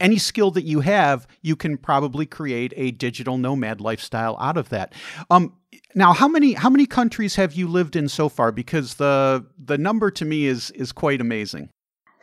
any 0.00 0.18
skill 0.18 0.50
that 0.50 0.64
you 0.64 0.80
have, 0.80 1.26
you 1.40 1.56
can 1.56 1.78
probably 1.78 2.26
create 2.26 2.74
a 2.76 2.90
digital 2.90 3.38
nomad 3.38 3.80
lifestyle 3.80 4.36
out 4.40 4.56
of 4.56 4.68
that. 4.70 4.92
Um, 5.30 5.54
now, 5.94 6.12
how 6.12 6.28
many 6.28 6.52
how 6.52 6.70
many 6.70 6.86
countries 6.86 7.36
have 7.36 7.54
you 7.54 7.68
lived 7.68 7.96
in 7.96 8.08
so 8.08 8.28
far? 8.28 8.52
Because 8.52 8.94
the 8.94 9.46
the 9.58 9.78
number 9.78 10.10
to 10.10 10.24
me 10.24 10.46
is 10.46 10.70
is 10.72 10.92
quite 10.92 11.20
amazing. 11.20 11.70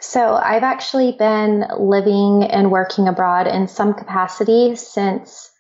So 0.02 0.34
I've 0.34 0.64
actually 0.64 1.12
been 1.12 1.64
living 1.80 2.44
and 2.44 2.72
working 2.72 3.08
abroad 3.08 3.46
in 3.46 3.68
some 3.68 3.94
capacity 3.94 4.76
since 4.76 5.52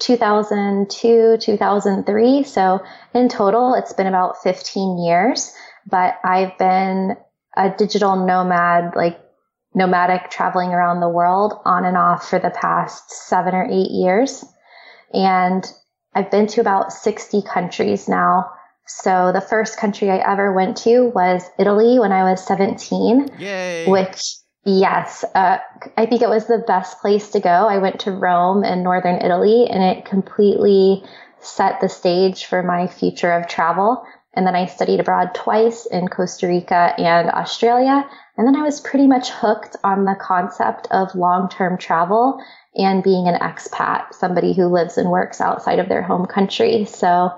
2002, 0.00 1.36
2003. 1.38 2.42
So 2.44 2.80
in 3.12 3.28
total, 3.28 3.74
it's 3.74 3.92
been 3.92 4.06
about 4.06 4.42
15 4.42 5.04
years, 5.04 5.52
but 5.86 6.18
I've 6.24 6.56
been 6.56 7.16
a 7.56 7.70
digital 7.76 8.16
nomad, 8.16 8.96
like 8.96 9.20
nomadic 9.74 10.30
traveling 10.30 10.70
around 10.70 11.00
the 11.00 11.08
world 11.08 11.52
on 11.66 11.84
and 11.84 11.96
off 11.96 12.28
for 12.28 12.38
the 12.38 12.50
past 12.50 13.10
seven 13.10 13.54
or 13.54 13.68
eight 13.70 13.90
years. 13.90 14.46
And 15.12 15.64
I've 16.14 16.30
been 16.30 16.46
to 16.48 16.62
about 16.62 16.90
60 16.90 17.42
countries 17.42 18.08
now. 18.08 18.50
So 18.86 19.32
the 19.32 19.40
first 19.40 19.78
country 19.78 20.10
I 20.10 20.18
ever 20.18 20.52
went 20.52 20.76
to 20.78 21.06
was 21.14 21.42
Italy 21.58 21.98
when 21.98 22.12
I 22.12 22.30
was 22.30 22.44
17, 22.44 23.30
Yay. 23.38 23.86
which 23.88 24.22
yes, 24.64 25.24
uh, 25.34 25.58
I 25.96 26.06
think 26.06 26.22
it 26.22 26.28
was 26.28 26.46
the 26.46 26.64
best 26.66 27.00
place 27.00 27.30
to 27.30 27.40
go. 27.40 27.48
I 27.48 27.78
went 27.78 28.00
to 28.00 28.12
Rome 28.12 28.64
in 28.64 28.82
northern 28.82 29.22
Italy 29.22 29.66
and 29.70 29.82
it 29.82 30.04
completely 30.04 31.02
set 31.40 31.80
the 31.80 31.88
stage 31.88 32.44
for 32.46 32.62
my 32.62 32.86
future 32.86 33.32
of 33.32 33.48
travel. 33.48 34.04
And 34.34 34.46
then 34.46 34.56
I 34.56 34.66
studied 34.66 35.00
abroad 35.00 35.34
twice 35.34 35.86
in 35.86 36.08
Costa 36.08 36.48
Rica 36.48 36.94
and 36.98 37.30
Australia. 37.30 38.04
And 38.36 38.46
then 38.46 38.56
I 38.56 38.62
was 38.62 38.80
pretty 38.80 39.06
much 39.06 39.30
hooked 39.30 39.76
on 39.84 40.04
the 40.04 40.16
concept 40.20 40.88
of 40.90 41.14
long-term 41.14 41.78
travel 41.78 42.42
and 42.74 43.02
being 43.04 43.28
an 43.28 43.38
expat, 43.40 44.12
somebody 44.12 44.52
who 44.52 44.66
lives 44.66 44.98
and 44.98 45.10
works 45.10 45.40
outside 45.40 45.78
of 45.78 45.88
their 45.88 46.02
home 46.02 46.26
country. 46.26 46.84
So 46.84 47.30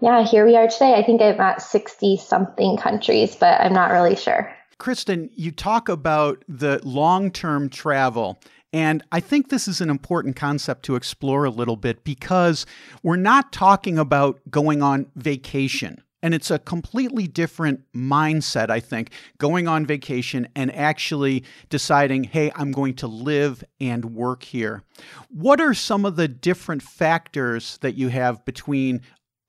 yeah, 0.00 0.24
here 0.24 0.46
we 0.46 0.56
are 0.56 0.68
today. 0.68 0.94
I 0.94 1.02
think 1.02 1.22
I'm 1.22 1.40
at 1.40 1.62
60 1.62 2.16
something 2.18 2.76
countries, 2.76 3.36
but 3.36 3.60
I'm 3.60 3.72
not 3.72 3.90
really 3.90 4.16
sure. 4.16 4.54
Kristen, 4.78 5.30
you 5.34 5.50
talk 5.50 5.88
about 5.88 6.44
the 6.48 6.80
long 6.84 7.30
term 7.30 7.68
travel. 7.68 8.40
And 8.72 9.04
I 9.12 9.20
think 9.20 9.48
this 9.48 9.68
is 9.68 9.80
an 9.80 9.88
important 9.88 10.34
concept 10.34 10.84
to 10.86 10.96
explore 10.96 11.44
a 11.44 11.50
little 11.50 11.76
bit 11.76 12.02
because 12.02 12.66
we're 13.04 13.14
not 13.14 13.52
talking 13.52 13.98
about 13.98 14.40
going 14.50 14.82
on 14.82 15.06
vacation. 15.14 16.02
And 16.24 16.34
it's 16.34 16.50
a 16.50 16.58
completely 16.58 17.28
different 17.28 17.82
mindset, 17.94 18.70
I 18.70 18.80
think, 18.80 19.12
going 19.38 19.68
on 19.68 19.86
vacation 19.86 20.48
and 20.56 20.74
actually 20.74 21.44
deciding, 21.68 22.24
hey, 22.24 22.50
I'm 22.56 22.72
going 22.72 22.94
to 22.94 23.06
live 23.06 23.62
and 23.78 24.06
work 24.06 24.42
here. 24.42 24.82
What 25.28 25.60
are 25.60 25.74
some 25.74 26.04
of 26.04 26.16
the 26.16 26.26
different 26.26 26.82
factors 26.82 27.78
that 27.82 27.94
you 27.94 28.08
have 28.08 28.44
between 28.44 29.02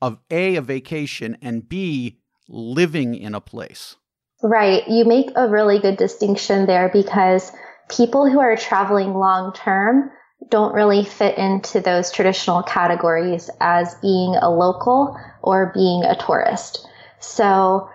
of 0.06 0.20
A, 0.30 0.56
a 0.56 0.62
vacation, 0.62 1.36
and 1.42 1.68
B, 1.68 2.20
living 2.48 3.16
in 3.16 3.34
a 3.34 3.42
place. 3.42 3.96
Right. 4.44 4.88
You 4.88 5.04
make 5.04 5.32
a 5.36 5.48
really 5.48 5.80
good 5.80 5.98
distinction 5.98 6.68
there 6.68 6.90
because 6.94 7.52
people 7.90 8.30
who 8.30 8.40
are 8.40 8.56
traveling 8.56 9.16
long 9.16 9.52
term 9.54 10.12
don't 10.50 10.76
really 10.76 11.04
fit 11.04 11.40
into 11.40 11.80
those 11.80 12.12
traditional 12.12 12.62
categories 12.62 13.50
as 13.60 13.96
being 13.96 14.36
a 14.36 14.52
local 14.52 15.18
or 15.42 15.72
being 15.74 16.04
a 16.04 16.16
tourist. 16.16 16.88
So 17.20 17.90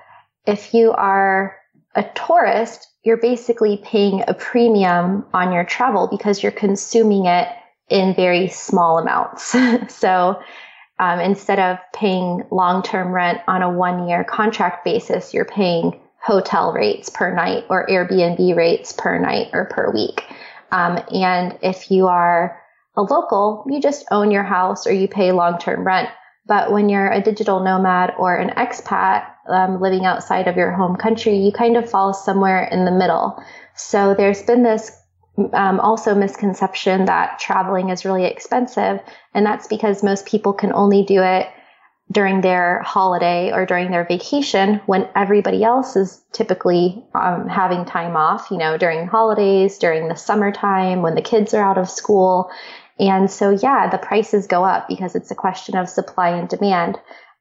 if 0.46 0.74
you 0.74 0.90
are 0.90 1.56
a 1.94 2.02
tourist, 2.16 2.88
you're 3.04 3.18
basically 3.18 3.80
paying 3.84 4.24
a 4.26 4.34
premium 4.34 5.26
on 5.32 5.52
your 5.52 5.64
travel 5.64 6.08
because 6.10 6.42
you're 6.42 6.50
consuming 6.50 7.26
it 7.26 7.46
in 7.88 8.16
very 8.16 8.48
small 8.48 8.98
amounts. 8.98 9.54
so 9.94 10.40
um, 11.00 11.18
instead 11.18 11.58
of 11.58 11.78
paying 11.94 12.44
long 12.50 12.82
term 12.82 13.10
rent 13.10 13.40
on 13.48 13.62
a 13.62 13.70
one 13.70 14.06
year 14.06 14.22
contract 14.22 14.84
basis, 14.84 15.32
you're 15.32 15.46
paying 15.46 15.98
hotel 16.18 16.72
rates 16.72 17.08
per 17.08 17.34
night 17.34 17.64
or 17.70 17.86
Airbnb 17.86 18.54
rates 18.54 18.92
per 18.92 19.18
night 19.18 19.48
or 19.54 19.64
per 19.64 19.90
week. 19.90 20.22
Um, 20.70 21.00
and 21.12 21.58
if 21.62 21.90
you 21.90 22.08
are 22.08 22.60
a 22.96 23.02
local, 23.02 23.64
you 23.66 23.80
just 23.80 24.04
own 24.10 24.30
your 24.30 24.42
house 24.42 24.86
or 24.86 24.92
you 24.92 25.08
pay 25.08 25.32
long 25.32 25.58
term 25.58 25.86
rent. 25.86 26.10
But 26.46 26.70
when 26.70 26.90
you're 26.90 27.10
a 27.10 27.22
digital 27.22 27.60
nomad 27.60 28.12
or 28.18 28.36
an 28.36 28.50
expat 28.50 29.24
um, 29.48 29.80
living 29.80 30.04
outside 30.04 30.48
of 30.48 30.56
your 30.56 30.70
home 30.70 30.96
country, 30.96 31.38
you 31.38 31.50
kind 31.50 31.78
of 31.78 31.88
fall 31.88 32.12
somewhere 32.12 32.64
in 32.64 32.84
the 32.84 32.90
middle. 32.90 33.42
So 33.74 34.14
there's 34.14 34.42
been 34.42 34.62
this 34.62 34.99
um, 35.52 35.80
also 35.80 36.14
misconception 36.14 37.06
that 37.06 37.38
traveling 37.38 37.90
is 37.90 38.04
really 38.04 38.24
expensive. 38.24 39.00
And 39.34 39.46
that's 39.46 39.66
because 39.66 40.02
most 40.02 40.26
people 40.26 40.52
can 40.52 40.72
only 40.72 41.04
do 41.04 41.22
it 41.22 41.48
during 42.12 42.40
their 42.40 42.82
holiday 42.82 43.52
or 43.52 43.64
during 43.64 43.90
their 43.90 44.04
vacation 44.04 44.80
when 44.86 45.08
everybody 45.14 45.62
else 45.62 45.94
is 45.94 46.20
typically 46.32 47.04
um, 47.14 47.48
having 47.48 47.84
time 47.84 48.16
off, 48.16 48.50
you 48.50 48.58
know, 48.58 48.76
during 48.76 49.06
holidays, 49.06 49.78
during 49.78 50.08
the 50.08 50.16
summertime, 50.16 51.02
when 51.02 51.14
the 51.14 51.22
kids 51.22 51.54
are 51.54 51.64
out 51.64 51.78
of 51.78 51.88
school. 51.88 52.50
And 52.98 53.30
so, 53.30 53.50
yeah, 53.50 53.88
the 53.88 53.98
prices 53.98 54.46
go 54.46 54.64
up 54.64 54.88
because 54.88 55.14
it's 55.14 55.30
a 55.30 55.36
question 55.36 55.76
of 55.76 55.88
supply 55.88 56.30
and 56.30 56.48
demand. 56.48 56.98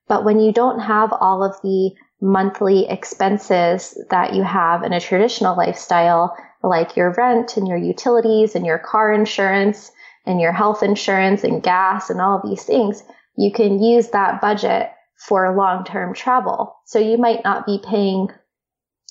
But 0.08 0.24
when 0.24 0.40
you 0.40 0.54
don't 0.54 0.80
have 0.80 1.12
all 1.14 1.44
of 1.44 1.56
the 1.64 1.92
monthly 2.22 2.88
expenses 2.88 3.98
that 4.10 4.34
you 4.34 4.44
have 4.44 4.84
in 4.84 4.94
a 4.94 5.00
traditional 5.00 5.58
lifestyle, 5.58 6.36
like 6.64 6.96
your 6.96 7.14
rent 7.14 7.58
and 7.58 7.68
your 7.68 7.78
utilities 7.78 8.56
and 8.56 8.66
your 8.66 8.80
car 8.80 9.14
insurance 9.14 9.92
and 10.26 10.42
your 10.42 10.52
health 10.52 10.84
insurance 10.84 11.44
and 11.44 11.64
gas 11.64 12.10
and 12.10 12.20
all 12.20 12.42
these 12.44 12.64
things, 12.64 13.04
you 13.38 13.52
can 13.52 13.82
use 13.82 14.10
that 14.10 14.42
budget 14.42 14.92
for 15.16 15.56
long 15.56 15.84
term 15.84 16.14
travel. 16.14 16.76
So 16.86 17.00
you 17.00 17.18
might 17.18 17.44
not 17.44 17.66
be 17.66 17.82
paying 17.84 18.30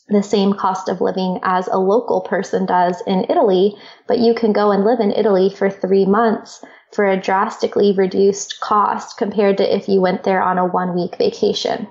the 0.09 0.23
same 0.23 0.55
cost 0.55 0.88
of 0.88 1.00
living 1.00 1.38
as 1.43 1.69
a 1.69 1.78
local 1.78 2.23
person 2.23 2.64
does 2.64 3.02
in 3.07 3.26
Italy, 3.28 3.76
but 4.07 4.19
you 4.19 4.35
can 4.35 4.52
go 4.52 4.71
and 4.71 4.85
live 4.85 5.00
in 5.00 5.12
Italy 5.12 5.50
for 5.50 5.69
three 5.69 6.07
months 6.07 6.64
for 6.93 7.05
a 7.05 7.21
drastically 7.21 7.93
reduced 7.93 8.61
cost 8.61 9.19
compared 9.19 9.59
to 9.59 9.76
if 9.76 9.88
you 9.88 10.00
went 10.00 10.25
there 10.25 10.43
on 10.43 10.57
a 10.57 10.64
one 10.67 10.95
week 10.95 11.17
vacation. 11.19 11.88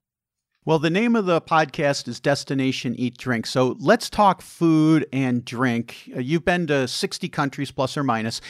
Well, 0.68 0.80
the 0.80 0.90
name 0.90 1.16
of 1.16 1.26
the 1.26 1.40
podcast 1.40 2.10
is 2.10 2.20
Destination 2.20 2.94
Eat 3.00 3.18
Drink. 3.18 3.46
So 3.46 3.78
let's 3.80 4.10
talk 4.10 4.42
food 4.42 5.08
and 5.14 5.46
drink. 5.46 6.12
Uh, 6.14 6.20
you've 6.20 6.44
been 6.44 6.68
to 6.68 6.90
60 6.90 7.30
countries 7.30 7.72
plus 7.72 7.96
or 7.96 8.04
minus. 8.04 8.42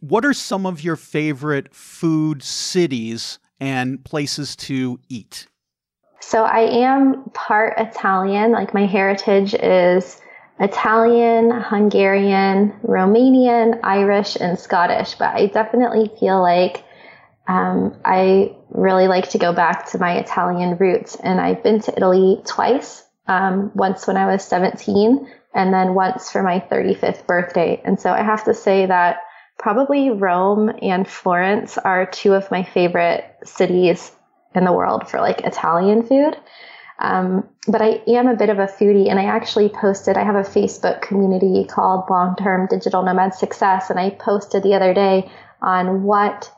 What 0.00 0.26
are 0.26 0.34
some 0.34 0.66
of 0.66 0.84
your 0.84 0.96
favorite 0.96 1.74
food 1.74 2.42
cities 2.42 3.38
and 3.58 4.04
places 4.04 4.54
to 4.56 5.00
eat? 5.08 5.46
So 6.20 6.44
I 6.44 6.60
am 6.60 7.24
part 7.30 7.72
Italian. 7.78 8.52
Like 8.52 8.74
my 8.74 8.84
heritage 8.84 9.54
is 9.54 10.20
Italian, 10.58 11.52
Hungarian, 11.52 12.70
Romanian, 12.82 13.80
Irish, 13.82 14.36
and 14.38 14.58
Scottish. 14.58 15.14
But 15.14 15.34
I 15.36 15.46
definitely 15.46 16.10
feel 16.20 16.42
like 16.42 16.84
um, 17.48 17.98
I 18.04 18.54
really 18.70 19.08
like 19.08 19.30
to 19.30 19.38
go 19.38 19.52
back 19.52 19.90
to 19.90 19.98
my 19.98 20.18
Italian 20.18 20.76
roots, 20.76 21.16
and 21.16 21.40
I've 21.40 21.62
been 21.62 21.80
to 21.82 21.96
Italy 21.96 22.40
twice. 22.46 23.04
Um, 23.26 23.70
once 23.74 24.08
when 24.08 24.16
I 24.16 24.26
was 24.26 24.42
17, 24.42 25.26
and 25.54 25.74
then 25.74 25.94
once 25.94 26.30
for 26.30 26.42
my 26.42 26.60
35th 26.60 27.26
birthday. 27.26 27.80
And 27.84 28.00
so 28.00 28.10
I 28.10 28.22
have 28.22 28.44
to 28.44 28.54
say 28.54 28.86
that 28.86 29.18
probably 29.58 30.10
Rome 30.10 30.72
and 30.82 31.06
Florence 31.06 31.76
are 31.78 32.06
two 32.06 32.34
of 32.34 32.50
my 32.50 32.62
favorite 32.62 33.24
cities 33.44 34.10
in 34.54 34.64
the 34.64 34.72
world 34.72 35.08
for 35.08 35.20
like 35.20 35.42
Italian 35.42 36.02
food. 36.02 36.36
Um, 36.98 37.48
but 37.66 37.80
I 37.80 38.02
am 38.08 38.26
a 38.26 38.36
bit 38.36 38.50
of 38.50 38.58
a 38.58 38.66
foodie 38.66 39.08
and 39.08 39.18
I 39.18 39.24
actually 39.24 39.70
posted, 39.70 40.16
I 40.16 40.24
have 40.24 40.34
a 40.34 40.48
Facebook 40.48 41.00
community 41.00 41.64
called 41.64 42.10
Long 42.10 42.36
Term 42.36 42.66
Digital 42.68 43.02
Nomad 43.02 43.34
Success. 43.34 43.90
And 43.90 43.98
I 43.98 44.10
posted 44.10 44.62
the 44.62 44.74
other 44.74 44.92
day 44.92 45.30
on 45.62 46.02
what 46.02 46.52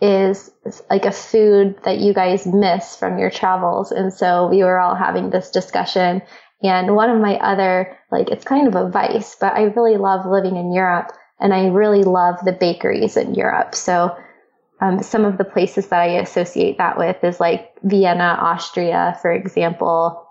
is 0.00 0.50
like 0.90 1.06
a 1.06 1.12
food 1.12 1.76
that 1.84 1.98
you 1.98 2.12
guys 2.12 2.46
miss 2.46 2.96
from 2.96 3.18
your 3.18 3.30
travels. 3.30 3.92
And 3.92 4.12
so 4.12 4.48
we 4.48 4.62
were 4.62 4.78
all 4.78 4.94
having 4.94 5.30
this 5.30 5.50
discussion. 5.50 6.22
And 6.62 6.94
one 6.94 7.10
of 7.10 7.20
my 7.20 7.36
other, 7.36 7.96
like, 8.10 8.28
it's 8.30 8.44
kind 8.44 8.66
of 8.66 8.74
a 8.74 8.90
vice, 8.90 9.36
but 9.40 9.54
I 9.54 9.64
really 9.64 9.96
love 9.96 10.26
living 10.26 10.56
in 10.56 10.72
Europe 10.72 11.12
and 11.40 11.52
I 11.52 11.68
really 11.68 12.02
love 12.02 12.36
the 12.44 12.52
bakeries 12.52 13.16
in 13.16 13.34
Europe. 13.34 13.74
So 13.74 14.16
um, 14.80 15.02
some 15.02 15.24
of 15.24 15.38
the 15.38 15.44
places 15.44 15.88
that 15.88 16.00
I 16.00 16.18
associate 16.18 16.78
that 16.78 16.98
with 16.98 17.22
is 17.24 17.40
like 17.40 17.72
Vienna, 17.82 18.38
Austria, 18.40 19.18
for 19.22 19.32
example, 19.32 20.26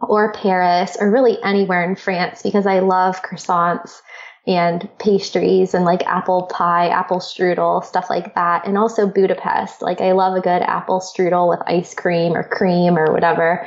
or 0.00 0.32
Paris, 0.32 0.96
or 0.98 1.10
really 1.10 1.42
anywhere 1.42 1.84
in 1.84 1.96
France 1.96 2.42
because 2.42 2.66
I 2.66 2.80
love 2.80 3.22
croissants 3.22 4.00
and 4.46 4.88
pastries 4.98 5.72
and 5.72 5.84
like 5.84 6.04
apple 6.06 6.44
pie, 6.44 6.88
apple 6.88 7.18
strudel, 7.18 7.84
stuff 7.84 8.10
like 8.10 8.34
that. 8.34 8.66
And 8.66 8.76
also 8.76 9.06
Budapest. 9.06 9.82
Like 9.82 10.00
I 10.00 10.12
love 10.12 10.36
a 10.36 10.40
good 10.40 10.62
apple 10.62 11.00
strudel 11.00 11.48
with 11.48 11.60
ice 11.66 11.94
cream 11.94 12.34
or 12.34 12.42
cream 12.42 12.98
or 12.98 13.12
whatever. 13.12 13.66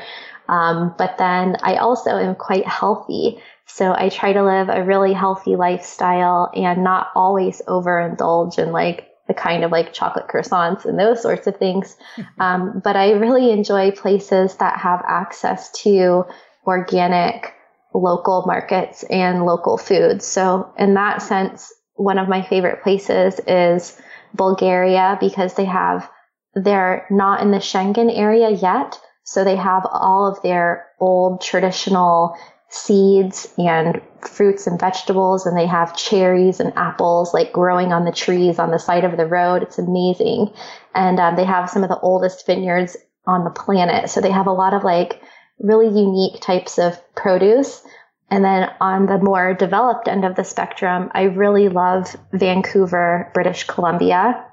Um, 0.50 0.94
but 0.98 1.18
then 1.18 1.56
I 1.64 1.78
also 1.78 2.12
am 2.12 2.36
quite 2.36 2.68
healthy. 2.68 3.40
So 3.66 3.94
I 3.94 4.10
try 4.10 4.34
to 4.34 4.44
live 4.44 4.70
a 4.70 4.84
really 4.84 5.14
healthy 5.14 5.56
lifestyle 5.56 6.52
and 6.54 6.84
not 6.84 7.08
always 7.16 7.62
overindulge 7.68 8.60
in 8.60 8.72
like 8.72 9.10
the 9.28 9.34
kind 9.34 9.64
of 9.64 9.72
like 9.72 9.92
chocolate 9.92 10.28
croissants 10.28 10.86
and 10.86 11.00
those 11.00 11.22
sorts 11.22 11.48
of 11.48 11.58
things. 11.58 11.96
Um, 12.38 12.82
but 12.84 12.98
I 12.98 13.12
really 13.12 13.50
enjoy 13.52 13.92
places 13.92 14.56
that 14.58 14.78
have 14.78 15.02
access 15.08 15.72
to 15.84 16.26
organic 16.68 17.55
local 17.96 18.44
markets 18.46 19.04
and 19.04 19.46
local 19.46 19.78
foods. 19.78 20.26
So 20.26 20.74
in 20.78 20.94
that 20.96 21.22
sense, 21.22 21.74
one 21.96 22.18
of 22.18 22.28
my 22.28 22.42
favorite 22.42 22.84
places 22.84 23.40
is 23.48 24.00
Bulgaria 24.34 25.18
because 25.20 25.54
they 25.54 25.66
have, 25.66 26.10
they're 26.54 27.06
not 27.10 27.42
in 27.42 27.52
the 27.52 27.58
Schengen 27.58 28.16
area 28.16 28.50
yet. 28.50 29.00
So 29.24 29.44
they 29.44 29.56
have 29.56 29.88
all 29.90 30.28
of 30.28 30.42
their 30.44 30.88
old 31.00 31.42
traditional 31.42 32.36
seeds 32.70 33.48
and 33.58 34.02
fruits 34.22 34.68
and 34.68 34.80
vegetables 34.80 35.46
and 35.46 35.58
they 35.58 35.66
have 35.68 35.96
cherries 35.96 36.60
and 36.60 36.74
apples 36.76 37.34
like 37.34 37.54
growing 37.54 37.94
on 37.94 38.04
the 38.04 38.12
trees 38.12 38.60
on 38.60 38.72
the 38.72 38.80
side 38.80 39.06
of 39.06 39.18
the 39.18 39.26
road. 39.26 39.64
It's 39.64 39.80
amazing. 39.80 40.52
And 40.94 41.20
um, 41.20 41.36
they 41.36 41.46
have 41.46 41.70
some 41.70 41.84
of 41.84 41.90
the 41.90 42.00
oldest 42.00 42.46
vineyards 42.46 42.98
on 43.26 43.44
the 43.44 43.50
planet. 43.50 44.10
So 44.10 44.20
they 44.20 44.32
have 44.32 44.48
a 44.48 44.52
lot 44.52 44.74
of 44.74 44.84
like 44.84 45.22
really 45.60 45.88
unique 45.88 46.42
types 46.42 46.78
of 46.78 47.00
produce. 47.16 47.82
And 48.30 48.44
then 48.44 48.72
on 48.82 49.06
the 49.06 49.18
more 49.18 49.54
developed 49.54 50.08
end 50.08 50.26
of 50.26 50.36
the 50.36 50.44
spectrum, 50.44 51.12
I 51.14 51.24
really 51.24 51.70
love 51.70 52.16
Vancouver, 52.34 53.32
British 53.34 53.66
Columbia 53.66 54.46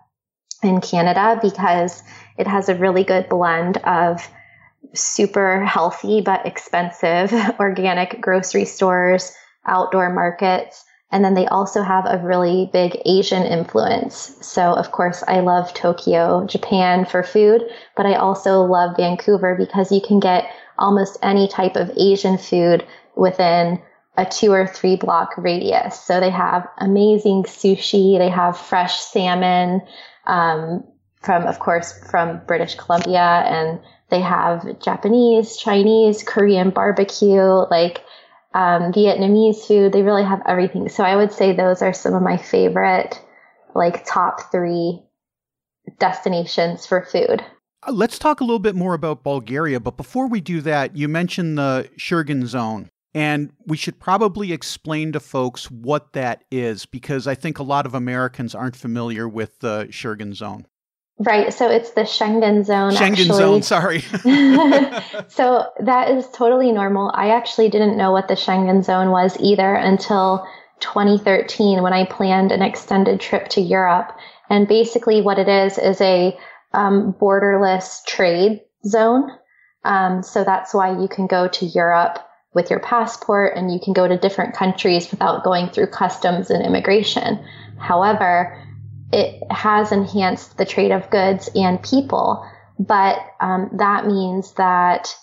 in 0.63 0.81
Canada 0.81 1.39
because 1.43 2.03
it 2.39 2.47
has 2.47 2.69
a 2.69 2.75
really 2.75 3.05
good 3.05 3.29
blend 3.29 3.79
of 3.79 4.27
super 4.95 5.65
healthy 5.65 6.21
but 6.21 6.47
expensive 6.47 7.33
organic 7.61 8.21
grocery 8.21 8.65
stores, 8.65 9.33
outdoor 9.67 10.13
markets, 10.13 10.85
and 11.13 11.25
then 11.25 11.35
they 11.35 11.47
also 11.47 11.83
have 11.83 12.07
a 12.07 12.19
really 12.25 12.71
big 12.73 13.01
Asian 13.05 13.43
influence. 13.43 14.37
So, 14.41 14.73
of 14.73 14.91
course, 14.93 15.23
I 15.29 15.41
love 15.41 15.73
Tokyo, 15.75 16.47
Japan 16.47 17.05
for 17.05 17.23
food, 17.23 17.63
but 17.97 18.07
I 18.07 18.15
also 18.15 18.63
love 18.63 18.97
Vancouver 18.97 19.55
because 19.55 19.93
you 19.93 20.01
can 20.01 20.19
get 20.21 20.51
almost 20.79 21.19
any 21.23 21.47
type 21.49 21.77
of 21.77 21.93
Asian 21.99 22.39
food 22.39 22.85
within 23.15 23.81
a 24.17 24.25
two 24.25 24.53
or 24.53 24.67
three 24.67 24.97
block 24.97 25.35
radius. 25.37 26.01
So 26.01 26.19
they 26.19 26.31
have 26.31 26.67
amazing 26.79 27.45
sushi. 27.45 28.19
They 28.19 28.31
have 28.31 28.59
fresh 28.59 28.99
salmon, 28.99 29.83
um, 30.27 30.83
from, 31.21 31.45
of 31.45 31.61
course, 31.61 31.93
from 32.11 32.41
British 32.47 32.75
Columbia 32.75 33.45
and 33.47 33.81
they 34.11 34.21
have 34.21 34.81
Japanese, 34.81 35.57
Chinese, 35.57 36.23
Korean 36.23 36.71
barbecue, 36.71 37.65
like, 37.71 38.03
um, 38.55 38.93
Vietnamese 38.93 39.67
food. 39.67 39.93
They 39.93 40.03
really 40.03 40.25
have 40.25 40.43
everything. 40.47 40.89
So 40.89 41.05
I 41.05 41.17
would 41.17 41.33
say 41.33 41.53
those 41.53 41.83
are 41.83 41.93
some 41.93 42.15
of 42.15 42.23
my 42.23 42.37
favorite, 42.37 43.21
like 43.75 44.05
top 44.05 44.51
three 44.51 45.03
destinations 45.99 46.87
for 46.87 47.03
food. 47.03 47.45
Uh, 47.87 47.93
let's 47.93 48.19
talk 48.19 48.41
a 48.41 48.45
little 48.45 48.59
bit 48.59 48.77
more 48.77 48.95
about 48.95 49.23
Bulgaria. 49.23 49.81
But 49.81 49.97
before 49.97 50.29
we 50.29 50.41
do 50.41 50.61
that, 50.63 50.97
you 50.97 51.09
mentioned 51.09 51.59
the 51.59 51.89
Shurgan 51.97 52.47
zone. 52.47 52.89
And 53.15 53.53
we 53.67 53.77
should 53.77 54.01
probably 54.01 54.53
explain 54.53 55.13
to 55.13 55.21
folks 55.21 55.71
what 55.71 56.15
that 56.15 56.45
is 56.51 56.87
because 56.87 57.27
I 57.27 57.35
think 57.35 57.59
a 57.59 57.63
lot 57.63 57.85
of 57.85 57.95
Americans 57.95 58.55
aren't 58.55 58.77
familiar 58.77 59.29
with 59.29 59.59
the 59.59 59.89
Shurgan 59.91 60.35
zone. 60.35 60.67
Right. 61.25 61.53
So 61.53 61.71
it's 61.71 61.91
the 61.91 62.03
Schengen 62.03 62.65
zone. 62.65 62.93
Schengen 62.93 63.13
actually. 63.13 63.39
zone, 63.39 63.63
sorry. 63.63 64.01
so 65.29 65.67
that 65.81 66.11
is 66.11 66.29
totally 66.31 66.73
normal. 66.73 67.13
I 67.15 67.31
actually 67.31 67.69
didn't 67.69 67.97
know 67.97 68.13
what 68.13 68.29
the 68.29 68.35
Schengen 68.35 68.85
zone 68.85 69.11
was 69.11 69.37
either 69.39 69.75
until 69.75 70.47
2013 70.81 71.83
when 71.83 71.93
I 71.93 72.07
planned 72.07 72.51
an 72.51 72.63
extended 72.63 73.21
trip 73.21 73.49
to 73.51 73.61
Europe. 73.61 74.17
And 74.51 74.67
basically 74.67 75.23
what 75.23 75.39
it 75.39 75.49
is 75.49 75.79
is 75.79 76.01
a 76.01 76.37
um, 76.75 77.15
borderless 77.21 78.05
trade 78.05 78.63
zone. 78.85 79.31
Um, 79.85 80.23
so 80.23 80.45
that's 80.45 80.75
why 80.75 80.99
you 80.99 81.09
can 81.09 81.27
go 81.27 81.49
to 81.49 81.67
Europe 81.67 82.19
with 82.55 82.69
your 82.69 82.81
passport 82.81 83.57
and 83.57 83.73
you 83.73 83.81
can 83.83 83.93
go 83.93 84.07
to 84.07 84.19
different 84.19 84.55
countries 84.55 85.11
without 85.11 85.45
going 85.45 85.71
through 85.71 85.87
customs 85.87 86.51
and 86.51 86.65
immigration. 86.65 87.43
However, 87.79 88.59
it 89.13 89.43
has 89.51 89.93
enhanced 89.93 90.57
the 90.57 90.65
trade 90.65 90.91
of 90.91 91.11
goods 91.11 91.51
and 91.55 91.83
people, 91.83 92.47
but 92.79 93.19
um, 93.41 93.71
that 93.79 94.07
means 94.07 94.53
that 94.55 95.15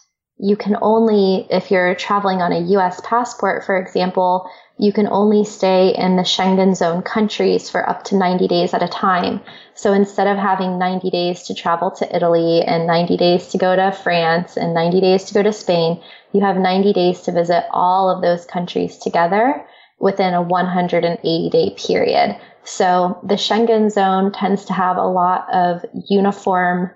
you 0.41 0.56
can 0.56 0.78
only, 0.82 1.45
if 1.49 1.69
you're 1.69 1.95
traveling 1.95 2.41
on 2.41 2.54
a 2.54 2.60
US 2.78 3.02
passport, 3.04 3.65
for 3.65 3.78
example, 3.78 4.49
you 4.78 4.93
can 4.93 5.08
only 5.08 5.43
stay 5.43 5.93
in 5.93 6.15
the 6.15 6.23
Schengen 6.23 6.73
zone 6.73 7.02
countries 7.02 7.69
for 7.69 7.88
up 7.88 8.06
to 8.06 8.15
90 8.15 8.47
days 8.47 8.73
at 8.73 8.82
a 8.82 8.88
time. 8.88 9.41
So 9.75 9.91
instead 9.91 10.28
of 10.28 10.38
having 10.38 10.80
90 10.80 11.10
days 11.10 11.43
to 11.43 11.54
travel 11.54 11.91
to 11.91 12.15
Italy 12.15 12.62
and 12.62 12.88
90 12.88 13.17
days 13.17 13.47
to 13.49 13.58
go 13.58 13.75
to 13.75 13.91
France 13.91 14.56
and 14.56 14.73
90 14.73 15.02
days 15.02 15.25
to 15.25 15.34
go 15.34 15.43
to 15.43 15.52
Spain, 15.52 16.02
you 16.32 16.39
have 16.39 16.56
90 16.56 16.93
days 16.93 17.21
to 17.21 17.34
visit 17.34 17.65
all 17.71 18.10
of 18.10 18.21
those 18.21 18.45
countries 18.45 18.97
together 18.97 19.65
within 19.99 20.34
a 20.34 20.41
180 20.41 21.49
day 21.49 21.75
period. 21.78 22.39
So 22.69 23.19
the 23.23 23.36
Schengen 23.36 23.91
zone 23.91 24.32
tends 24.32 24.63
to 24.65 24.73
have 24.73 24.97
a 24.97 25.08
lot 25.08 25.51
of 25.51 25.84
uniform 26.08 26.91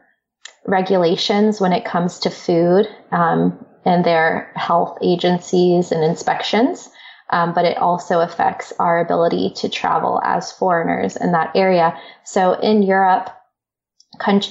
regulations 0.65 1.59
when 1.59 1.73
it 1.73 1.83
comes 1.83 2.19
to 2.19 2.29
food 2.29 2.87
um, 3.11 3.65
and 3.83 4.05
their 4.05 4.51
health 4.55 4.99
agencies 5.01 5.91
and 5.91 6.03
inspections. 6.03 6.89
Um, 7.31 7.55
but 7.55 7.65
it 7.65 7.77
also 7.77 8.19
affects 8.19 8.71
our 8.77 8.99
ability 8.99 9.53
to 9.57 9.69
travel 9.69 10.21
as 10.23 10.51
foreigners 10.51 11.15
in 11.15 11.31
that 11.31 11.55
area. 11.55 11.97
So 12.23 12.53
in 12.53 12.83
Europe, 12.83 13.31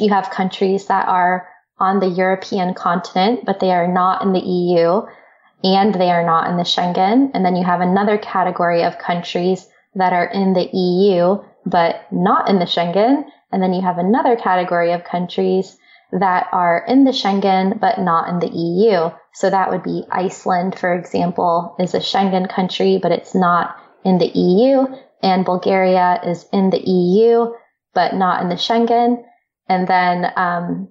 you 0.00 0.08
have 0.08 0.30
countries 0.30 0.86
that 0.86 1.06
are 1.06 1.48
on 1.78 2.00
the 2.00 2.08
European 2.08 2.74
continent, 2.74 3.44
but 3.46 3.60
they 3.60 3.70
are 3.70 3.86
not 3.86 4.22
in 4.22 4.32
the 4.32 4.40
EU 4.40 5.02
and 5.62 5.94
they 5.94 6.10
are 6.10 6.26
not 6.26 6.50
in 6.50 6.56
the 6.56 6.64
Schengen. 6.64 7.30
And 7.32 7.44
then 7.44 7.54
you 7.54 7.64
have 7.64 7.80
another 7.80 8.18
category 8.18 8.82
of 8.82 8.98
countries 8.98 9.68
that 9.94 10.12
are 10.12 10.26
in 10.26 10.52
the 10.52 10.68
EU, 10.72 11.42
but 11.66 12.06
not 12.10 12.48
in 12.48 12.58
the 12.58 12.64
Schengen. 12.64 13.24
And 13.50 13.62
then 13.62 13.72
you 13.72 13.82
have 13.82 13.98
another 13.98 14.36
category 14.36 14.92
of 14.92 15.04
countries 15.04 15.76
that 16.12 16.46
are 16.52 16.84
in 16.86 17.04
the 17.04 17.10
Schengen, 17.10 17.80
but 17.80 17.98
not 17.98 18.28
in 18.28 18.38
the 18.38 18.48
EU. 18.48 19.10
So 19.32 19.48
that 19.48 19.70
would 19.70 19.82
be 19.82 20.04
Iceland, 20.10 20.78
for 20.78 20.94
example, 20.94 21.74
is 21.78 21.94
a 21.94 22.00
Schengen 22.00 22.48
country, 22.48 22.98
but 23.02 23.12
it's 23.12 23.34
not 23.34 23.76
in 24.04 24.18
the 24.18 24.26
EU. 24.26 24.86
And 25.22 25.44
Bulgaria 25.44 26.20
is 26.26 26.46
in 26.52 26.70
the 26.70 26.80
EU, 26.80 27.52
but 27.94 28.14
not 28.14 28.42
in 28.42 28.48
the 28.48 28.56
Schengen. 28.56 29.24
And 29.68 29.86
then 29.88 30.32
um, 30.36 30.88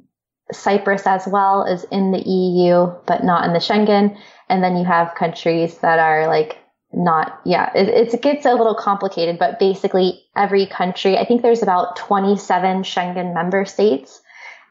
Cyprus 0.52 1.06
as 1.06 1.28
well 1.28 1.66
is 1.66 1.84
in 1.92 2.12
the 2.12 2.22
EU, 2.28 2.92
but 3.06 3.24
not 3.24 3.46
in 3.46 3.54
the 3.54 3.60
Schengen. 3.60 4.18
And 4.50 4.64
then 4.64 4.76
you 4.76 4.86
have 4.86 5.16
countries 5.16 5.78
that 5.80 6.00
are 6.00 6.28
like 6.28 6.58
not, 6.94 7.40
yeah, 7.46 7.72
it, 7.74 8.14
it 8.14 8.22
gets 8.22 8.46
a 8.46 8.54
little 8.54 8.76
complicated, 8.76 9.40
but 9.40 9.60
basically 9.60 10.24
every 10.36 10.68
country, 10.68 11.18
I 11.18 11.26
think 11.26 11.42
there's 11.42 11.64
about 11.64 11.96
27 11.96 12.84
Schengen 12.84 13.34
member 13.34 13.66
states. 13.66 14.22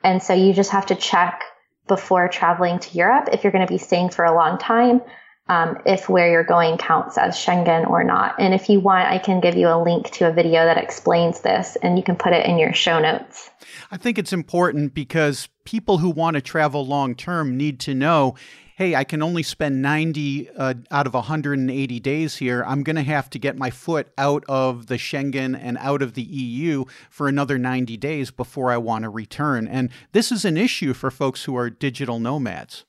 And 0.05 0.23
so 0.23 0.35
you 0.35 0.53
just 0.53 0.71
have 0.71 0.87
to 0.87 0.95
check 0.95 1.43
before 1.89 2.29
traveling 2.29 2.79
to 2.79 2.97
Europe 2.97 3.29
if 3.33 3.43
you're 3.43 3.53
going 3.53 3.67
to 3.67 3.73
be 3.73 3.79
staying 3.79 4.11
for 4.11 4.25
a 4.25 4.35
long 4.35 4.59
time. 4.59 5.03
Um, 5.49 5.79
if 5.85 6.09
where 6.09 6.31
you're 6.31 6.45
going 6.45 6.79
counts 6.79 7.19
as 7.19 7.35
Schengen 7.35 7.91
or 7.91 8.05
not. 8.05 8.37
And 8.39 8.55
if 8.55 8.69
you 8.69 8.79
want, 8.79 9.09
I 9.09 9.19
can 9.19 9.41
give 9.41 9.57
you 9.57 9.67
a 9.67 9.83
link 9.83 10.09
to 10.13 10.29
a 10.29 10.33
video 10.33 10.65
that 10.65 10.77
explains 10.77 11.41
this 11.41 11.77
and 11.83 11.99
you 11.99 12.05
can 12.05 12.15
put 12.15 12.33
it 12.33 12.47
in 12.47 12.57
your 12.57 12.73
show 12.73 13.01
notes. 13.01 13.51
I 13.91 13.97
think 13.97 14.17
it's 14.17 14.33
important 14.33 14.95
because 14.95 15.49
people 15.65 15.99
who 15.99 16.09
want 16.09 16.35
to 16.35 16.41
travel 16.41 16.87
long 16.87 17.17
term 17.17 17.57
need 17.57 17.81
to 17.81 17.95
know 17.95 18.37
hey, 18.81 18.95
I 18.95 19.05
can 19.05 19.23
only 19.23 19.43
spend 19.43 19.83
90 19.83 20.49
uh, 20.57 20.73
out 20.91 21.07
of 21.07 21.13
180 21.13 22.01
days 22.01 22.37
here. 22.37 22.65
I'm 22.67 22.83
going 22.83 22.97
to 22.97 23.03
have 23.03 23.29
to 23.29 23.39
get 23.39 23.59
my 23.59 23.69
foot 23.69 24.11
out 24.17 24.43
of 24.49 24.87
the 24.87 24.95
Schengen 24.95 25.55
and 25.55 25.77
out 25.77 26.01
of 26.01 26.15
the 26.15 26.23
EU 26.23 26.87
for 27.11 27.29
another 27.29 27.59
90 27.59 27.99
days 27.99 28.31
before 28.31 28.71
I 28.71 28.79
want 28.79 29.03
to 29.03 29.11
return. 29.11 29.69
And 29.69 29.91
this 30.13 30.33
is 30.33 30.47
an 30.47 30.57
issue 30.57 30.95
for 30.95 31.11
folks 31.11 31.45
who 31.45 31.55
are 31.59 31.69
digital 31.69 32.19
nomads. 32.21 32.87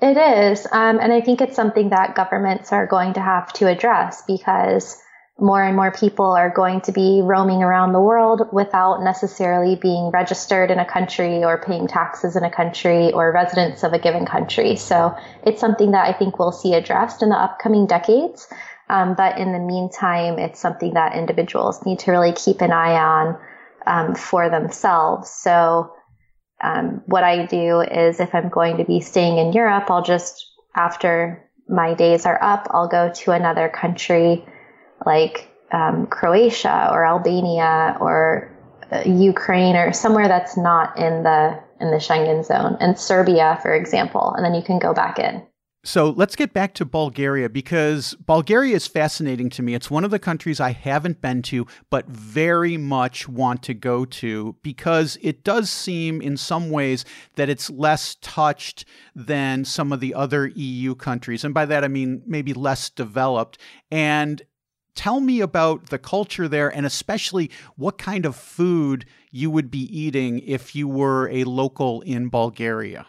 It 0.00 0.16
is. 0.16 0.66
Um, 0.72 0.98
and 0.98 1.12
I 1.12 1.20
think 1.20 1.42
it's 1.42 1.56
something 1.56 1.90
that 1.90 2.14
governments 2.14 2.72
are 2.72 2.86
going 2.86 3.12
to 3.12 3.20
have 3.20 3.52
to 3.54 3.66
address 3.66 4.22
because 4.26 4.98
more 5.40 5.62
and 5.62 5.76
more 5.76 5.92
people 5.92 6.26
are 6.26 6.50
going 6.50 6.80
to 6.80 6.92
be 6.92 7.20
roaming 7.22 7.62
around 7.62 7.92
the 7.92 8.00
world 8.00 8.48
without 8.52 9.02
necessarily 9.04 9.76
being 9.76 10.10
registered 10.10 10.70
in 10.70 10.80
a 10.80 10.84
country 10.84 11.44
or 11.44 11.58
paying 11.58 11.86
taxes 11.86 12.34
in 12.34 12.42
a 12.42 12.50
country 12.50 13.12
or 13.12 13.32
residents 13.32 13.84
of 13.84 13.92
a 13.92 14.00
given 14.00 14.26
country. 14.26 14.74
So 14.74 15.16
it's 15.44 15.60
something 15.60 15.92
that 15.92 16.08
I 16.08 16.18
think 16.18 16.38
we'll 16.38 16.50
see 16.50 16.74
addressed 16.74 17.22
in 17.22 17.28
the 17.28 17.36
upcoming 17.36 17.86
decades. 17.86 18.48
Um, 18.90 19.14
but 19.14 19.38
in 19.38 19.52
the 19.52 19.60
meantime, 19.60 20.40
it's 20.40 20.58
something 20.58 20.94
that 20.94 21.14
individuals 21.14 21.84
need 21.86 22.00
to 22.00 22.10
really 22.10 22.32
keep 22.32 22.60
an 22.60 22.72
eye 22.72 22.94
on 22.94 23.38
um, 23.86 24.14
for 24.16 24.50
themselves. 24.50 25.30
So 25.30 25.94
um, 26.60 27.02
what 27.06 27.22
I 27.22 27.46
do 27.46 27.80
is 27.80 28.18
if 28.18 28.34
I'm 28.34 28.48
going 28.48 28.78
to 28.78 28.84
be 28.84 29.00
staying 29.00 29.38
in 29.38 29.52
Europe, 29.52 29.88
I'll 29.88 30.02
just, 30.02 30.44
after 30.74 31.48
my 31.68 31.94
days 31.94 32.26
are 32.26 32.42
up, 32.42 32.66
I'll 32.70 32.88
go 32.88 33.12
to 33.14 33.30
another 33.30 33.68
country 33.68 34.44
like 35.06 35.48
um, 35.72 36.06
Croatia 36.06 36.88
or 36.92 37.06
Albania 37.06 37.96
or 38.00 38.50
uh, 38.90 39.02
Ukraine 39.04 39.76
or 39.76 39.92
somewhere 39.92 40.28
that's 40.28 40.56
not 40.56 40.98
in 40.98 41.22
the 41.22 41.60
in 41.80 41.92
the 41.92 41.98
Schengen 41.98 42.44
zone, 42.44 42.76
and 42.80 42.98
Serbia, 42.98 43.58
for 43.62 43.72
example, 43.72 44.34
and 44.34 44.44
then 44.44 44.52
you 44.52 44.62
can 44.62 44.80
go 44.80 44.92
back 44.92 45.18
in. 45.18 45.46
So 45.84 46.10
let's 46.10 46.34
get 46.34 46.52
back 46.52 46.74
to 46.74 46.84
Bulgaria 46.84 47.48
because 47.48 48.14
Bulgaria 48.26 48.74
is 48.74 48.86
fascinating 48.86 49.48
to 49.50 49.62
me. 49.62 49.74
It's 49.74 49.90
one 49.90 50.04
of 50.04 50.10
the 50.10 50.18
countries 50.18 50.58
I 50.58 50.72
haven't 50.72 51.20
been 51.20 51.40
to, 51.42 51.66
but 51.88 52.06
very 52.08 52.76
much 52.76 53.28
want 53.28 53.62
to 53.62 53.74
go 53.74 54.04
to 54.04 54.56
because 54.62 55.16
it 55.22 55.44
does 55.44 55.70
seem 55.70 56.20
in 56.20 56.36
some 56.36 56.70
ways 56.70 57.04
that 57.36 57.48
it's 57.48 57.70
less 57.70 58.16
touched 58.20 58.86
than 59.14 59.64
some 59.64 59.92
of 59.92 60.00
the 60.00 60.14
other 60.14 60.48
EU 60.48 60.96
countries. 60.96 61.44
And 61.44 61.54
by 61.54 61.64
that, 61.66 61.84
I 61.84 61.88
mean 61.88 62.22
maybe 62.26 62.52
less 62.52 62.90
developed. 62.90 63.58
And 63.90 64.42
tell 64.98 65.20
me 65.20 65.40
about 65.40 65.90
the 65.90 65.98
culture 65.98 66.48
there 66.48 66.68
and 66.68 66.84
especially 66.84 67.48
what 67.76 67.98
kind 67.98 68.26
of 68.26 68.34
food 68.34 69.04
you 69.30 69.48
would 69.48 69.70
be 69.70 69.84
eating 69.96 70.40
if 70.40 70.74
you 70.74 70.88
were 70.88 71.28
a 71.28 71.44
local 71.44 72.00
in 72.00 72.28
Bulgaria. 72.28 73.06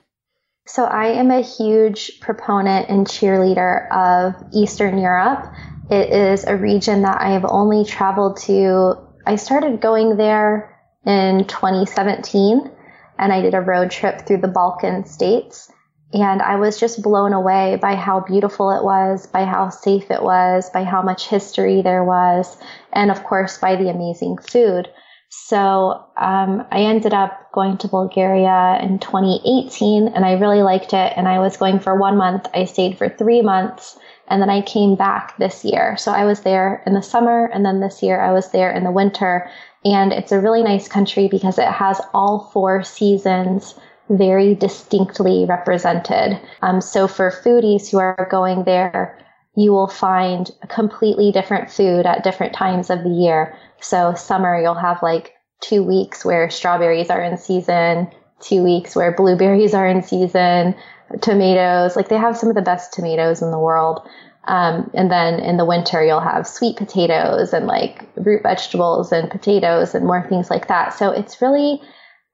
So 0.68 0.84
I 0.84 1.08
am 1.08 1.32
a 1.32 1.42
huge 1.42 2.20
proponent 2.20 2.90
and 2.90 3.08
cheerleader 3.08 3.90
of 3.92 4.36
Eastern 4.54 5.00
Europe. 5.00 5.52
It 5.90 6.12
is 6.12 6.44
a 6.46 6.56
region 6.56 7.02
that 7.02 7.20
I 7.20 7.32
have 7.32 7.46
only 7.50 7.84
traveled 7.84 8.38
to. 8.42 8.96
I 9.26 9.36
started 9.38 9.82
going 9.82 10.16
there 10.16 10.78
in 11.08 11.46
2017 11.46 12.70
and 13.18 13.34
I 13.34 13.42
did 13.42 13.56
a 13.56 13.62
road 13.62 13.90
trip 13.90 14.28
through 14.28 14.42
the 14.42 14.48
Balkan 14.48 15.06
states. 15.06 15.72
And 16.14 16.42
I 16.42 16.56
was 16.56 16.80
just 16.80 17.04
blown 17.04 17.34
away 17.34 17.78
by 17.82 17.96
how 17.96 18.22
beautiful 18.22 18.72
it 18.72 18.84
was, 18.84 19.28
by 19.28 19.46
how 19.46 19.70
safe 19.70 20.10
it 20.10 20.24
was, 20.24 20.70
by 20.72 20.84
how 20.84 21.02
much 21.02 21.28
history 21.28 21.82
there 21.82 22.04
was, 22.04 22.58
and 22.94 23.12
of 23.12 23.24
course 23.24 23.60
by 23.60 23.76
the 23.76 23.90
amazing 23.90 24.38
food. 24.38 24.90
So 25.30 26.04
um, 26.18 26.66
I 26.72 26.80
ended 26.82 27.14
up 27.14 27.52
going 27.54 27.78
to 27.80 27.88
Bulgaria 27.88 28.80
in 28.82 28.98
2018 28.98 30.08
and 30.08 30.26
I 30.26 30.34
really 30.34 30.64
liked 30.64 30.92
it. 30.94 31.14
And 31.16 31.28
I 31.28 31.38
was 31.38 31.56
going 31.56 31.80
for 31.80 31.96
one 31.96 32.18
month. 32.18 32.48
I 32.56 32.66
stayed 32.66 32.98
for 32.98 33.10
three 33.10 33.42
months 33.42 33.98
and 34.28 34.42
then 34.42 34.50
I 34.50 34.62
came 34.62 34.96
back 34.96 35.38
this 35.38 35.64
year. 35.64 35.96
So 35.98 36.12
I 36.12 36.26
was 36.26 36.42
there 36.42 36.82
in 36.88 36.94
the 36.94 37.04
summer 37.04 37.46
and 37.54 37.64
then 37.64 37.80
this 37.80 38.02
year 38.02 38.20
I 38.20 38.32
was 38.32 38.52
there 38.52 38.72
in 38.72 38.84
the 38.84 38.92
winter. 38.92 39.50
And 39.86 40.12
it's 40.12 40.32
a 40.32 40.40
really 40.40 40.64
nice 40.64 40.88
country 40.88 41.28
because 41.28 41.60
it 41.60 41.68
has 41.68 42.02
all 42.14 42.50
four 42.52 42.84
seasons 42.84 43.76
very 44.10 44.56
distinctly 44.56 45.46
represented. 45.46 46.40
Um, 46.62 46.82
so 46.82 47.08
for 47.08 47.32
foodies 47.32 47.90
who 47.90 48.00
are 48.00 48.28
going 48.32 48.64
there, 48.64 49.18
you 49.56 49.72
will 49.72 49.88
find 49.88 50.52
a 50.62 50.68
completely 50.68 51.32
different 51.32 51.70
food 51.70 52.06
at 52.06 52.24
different 52.24 52.54
times 52.54 52.90
of 52.90 53.04
the 53.04 53.10
year. 53.10 53.56
So 53.82 54.14
summer, 54.14 54.60
you'll 54.60 54.74
have 54.74 55.04
like 55.04 55.34
two 55.62 55.84
weeks 55.84 56.24
where 56.24 56.50
strawberries 56.50 57.10
are 57.10 57.22
in 57.22 57.38
season, 57.38 58.10
two 58.40 58.64
weeks 58.64 58.96
where 58.96 59.14
blueberries 59.16 59.74
are 59.74 59.88
in 59.88 60.02
season, 60.02 60.76
tomatoes, 61.22 61.96
like 61.96 62.10
they 62.10 62.18
have 62.18 62.38
some 62.38 62.50
of 62.50 62.56
the 62.56 62.62
best 62.62 62.94
tomatoes 62.94 63.42
in 63.42 63.52
the 63.52 63.60
world. 63.60 64.08
Um, 64.46 64.90
and 64.94 65.12
then 65.12 65.40
in 65.40 65.58
the 65.58 65.66
winter, 65.66 66.04
you'll 66.04 66.22
have 66.22 66.48
sweet 66.48 66.78
potatoes 66.78 67.54
and 67.54 67.68
like 67.68 68.08
root 68.16 68.42
vegetables 68.42 69.12
and 69.12 69.30
potatoes 69.30 69.94
and 69.94 70.06
more 70.06 70.28
things 70.28 70.50
like 70.50 70.68
that. 70.68 70.94
So 70.94 71.12
it's 71.12 71.42
really 71.42 71.82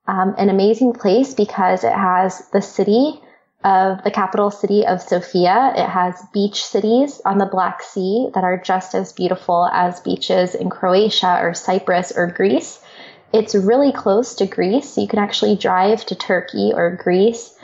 um, 0.07 0.35
an 0.37 0.49
amazing 0.49 0.93
place 0.93 1.33
because 1.33 1.83
it 1.83 1.93
has 1.93 2.47
the 2.49 2.61
city 2.61 3.21
of 3.63 4.03
the 4.03 4.11
capital 4.11 4.51
city 4.51 4.85
of 4.85 5.01
Sofia. 5.01 5.73
It 5.75 5.89
has 5.89 6.23
beach 6.31 6.63
cities 6.63 7.19
on 7.25 7.39
the 7.39 7.47
Black 7.47 7.81
Sea 7.81 8.29
that 8.35 8.43
are 8.43 8.61
just 8.61 8.93
as 8.93 9.11
beautiful 9.11 9.67
as 9.73 9.99
beaches 10.01 10.53
in 10.53 10.69
Croatia 10.69 11.39
or 11.41 11.55
Cyprus 11.55 12.13
or 12.15 12.27
Greece. 12.27 12.79
It's 13.33 13.55
really 13.55 13.91
close 13.91 14.35
to 14.35 14.45
Greece. 14.45 14.89
So 14.89 15.01
you 15.01 15.07
can 15.07 15.17
actually 15.17 15.55
drive 15.55 16.05
to 16.05 16.15
Turkey 16.15 16.71
or 16.75 16.95
Greece. 16.95 17.55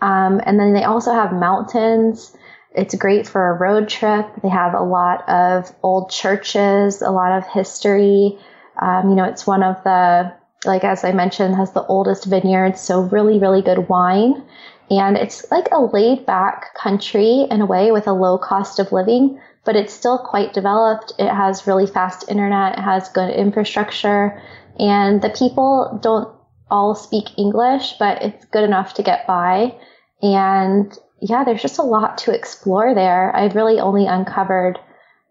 Um, 0.00 0.40
and 0.46 0.58
then 0.58 0.72
they 0.72 0.84
also 0.84 1.12
have 1.12 1.32
mountains. 1.32 2.34
It's 2.74 2.94
great 2.94 3.26
for 3.26 3.50
a 3.50 3.58
road 3.58 3.90
trip. 3.90 4.26
They 4.42 4.48
have 4.48 4.72
a 4.72 4.82
lot 4.82 5.28
of 5.28 5.70
old 5.82 6.10
churches, 6.10 7.02
a 7.02 7.10
lot 7.10 7.36
of 7.36 7.46
history. 7.46 8.38
Um, 8.80 9.10
you 9.10 9.14
know, 9.14 9.24
it's 9.24 9.46
one 9.46 9.62
of 9.62 9.76
the, 9.84 10.32
like 10.64 10.84
as 10.84 11.04
I 11.04 11.12
mentioned, 11.12 11.56
has 11.56 11.72
the 11.72 11.84
oldest 11.86 12.26
vineyards. 12.26 12.80
So 12.80 13.02
really, 13.02 13.38
really 13.38 13.62
good 13.62 13.88
wine. 13.88 14.42
And 14.90 15.16
it's 15.16 15.50
like 15.50 15.68
a 15.70 15.80
laid 15.80 16.26
back 16.26 16.74
country 16.74 17.46
in 17.50 17.60
a 17.60 17.66
way 17.66 17.92
with 17.92 18.06
a 18.06 18.12
low 18.12 18.38
cost 18.38 18.78
of 18.78 18.90
living, 18.92 19.40
but 19.64 19.76
it's 19.76 19.92
still 19.92 20.18
quite 20.18 20.52
developed. 20.52 21.12
It 21.18 21.30
has 21.30 21.66
really 21.66 21.86
fast 21.86 22.28
internet, 22.28 22.78
it 22.78 22.82
has 22.82 23.08
good 23.08 23.30
infrastructure, 23.30 24.42
and 24.78 25.22
the 25.22 25.30
people 25.30 25.98
don't 26.02 26.34
all 26.70 26.94
speak 26.94 27.38
English, 27.38 27.94
but 27.98 28.22
it's 28.22 28.44
good 28.46 28.64
enough 28.64 28.94
to 28.94 29.02
get 29.02 29.26
by. 29.26 29.76
And 30.22 30.92
yeah, 31.20 31.44
there's 31.44 31.62
just 31.62 31.78
a 31.78 31.82
lot 31.82 32.18
to 32.18 32.34
explore 32.34 32.94
there. 32.94 33.34
I've 33.34 33.54
really 33.54 33.78
only 33.78 34.06
uncovered 34.06 34.78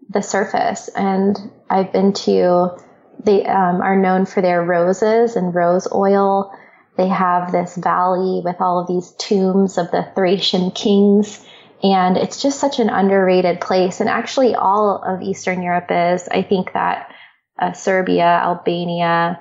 the 0.10 0.22
surface, 0.22 0.88
and 0.90 1.38
I've 1.70 1.92
been 1.92 2.14
to, 2.14 2.78
they 3.24 3.46
um, 3.46 3.82
are 3.82 3.96
known 3.96 4.26
for 4.26 4.42
their 4.42 4.64
roses 4.64 5.36
and 5.36 5.54
rose 5.54 5.88
oil 5.94 6.54
they 7.00 7.08
have 7.08 7.54
this 7.54 7.78
valley 7.78 8.42
with 8.44 8.60
all 8.60 8.80
of 8.80 8.88
these 8.88 9.12
tombs 9.12 9.78
of 9.78 9.90
the 9.90 10.06
Thracian 10.16 10.70
kings. 10.72 11.42
And 11.82 12.18
it's 12.18 12.42
just 12.42 12.60
such 12.60 12.80
an 12.80 12.90
underrated 12.90 13.62
place. 13.62 14.02
And 14.02 14.10
actually, 14.10 14.54
all 14.54 15.02
of 15.02 15.22
Eastern 15.22 15.62
Europe 15.62 15.88
is. 15.90 16.28
I 16.28 16.42
think 16.42 16.74
that 16.74 17.16
uh, 17.58 17.72
Serbia, 17.72 18.26
Albania, 18.26 19.40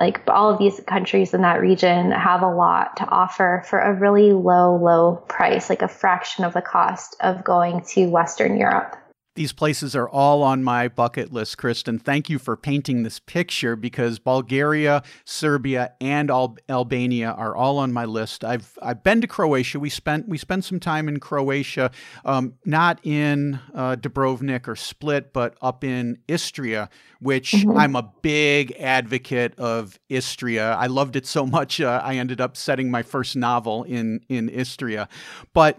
like 0.00 0.20
all 0.26 0.52
of 0.52 0.58
these 0.58 0.80
countries 0.80 1.32
in 1.32 1.42
that 1.42 1.60
region 1.60 2.10
have 2.10 2.42
a 2.42 2.52
lot 2.52 2.96
to 2.96 3.06
offer 3.08 3.62
for 3.68 3.78
a 3.78 3.94
really 3.94 4.32
low, 4.32 4.74
low 4.74 5.14
price, 5.28 5.70
like 5.70 5.82
a 5.82 5.88
fraction 5.88 6.44
of 6.44 6.54
the 6.54 6.60
cost 6.60 7.14
of 7.20 7.44
going 7.44 7.82
to 7.92 8.06
Western 8.06 8.56
Europe. 8.56 8.96
These 9.36 9.52
places 9.52 9.94
are 9.94 10.08
all 10.08 10.42
on 10.42 10.64
my 10.64 10.88
bucket 10.88 11.30
list, 11.30 11.58
Kristen. 11.58 11.98
Thank 11.98 12.30
you 12.30 12.38
for 12.38 12.56
painting 12.56 13.02
this 13.02 13.18
picture 13.18 13.76
because 13.76 14.18
Bulgaria, 14.18 15.02
Serbia, 15.26 15.92
and 16.00 16.30
Al- 16.30 16.56
Albania 16.70 17.32
are 17.32 17.54
all 17.54 17.76
on 17.76 17.92
my 17.92 18.06
list. 18.06 18.44
I've 18.44 18.78
I've 18.80 19.02
been 19.02 19.20
to 19.20 19.26
Croatia. 19.26 19.78
We 19.78 19.90
spent 19.90 20.26
we 20.26 20.38
spent 20.38 20.64
some 20.64 20.80
time 20.80 21.06
in 21.06 21.20
Croatia, 21.20 21.90
um, 22.24 22.54
not 22.64 22.98
in 23.04 23.60
uh, 23.74 23.96
Dubrovnik 23.96 24.66
or 24.68 24.74
Split, 24.74 25.34
but 25.34 25.54
up 25.60 25.84
in 25.84 26.16
Istria, 26.26 26.88
which 27.20 27.52
mm-hmm. 27.52 27.76
I'm 27.76 27.94
a 27.94 28.10
big 28.22 28.72
advocate 28.80 29.54
of 29.58 30.00
Istria. 30.08 30.72
I 30.76 30.86
loved 30.86 31.14
it 31.14 31.26
so 31.26 31.44
much. 31.44 31.78
Uh, 31.78 32.00
I 32.02 32.16
ended 32.16 32.40
up 32.40 32.56
setting 32.56 32.90
my 32.90 33.02
first 33.02 33.36
novel 33.36 33.84
in 33.84 34.20
in 34.30 34.48
Istria, 34.48 35.10
but. 35.52 35.78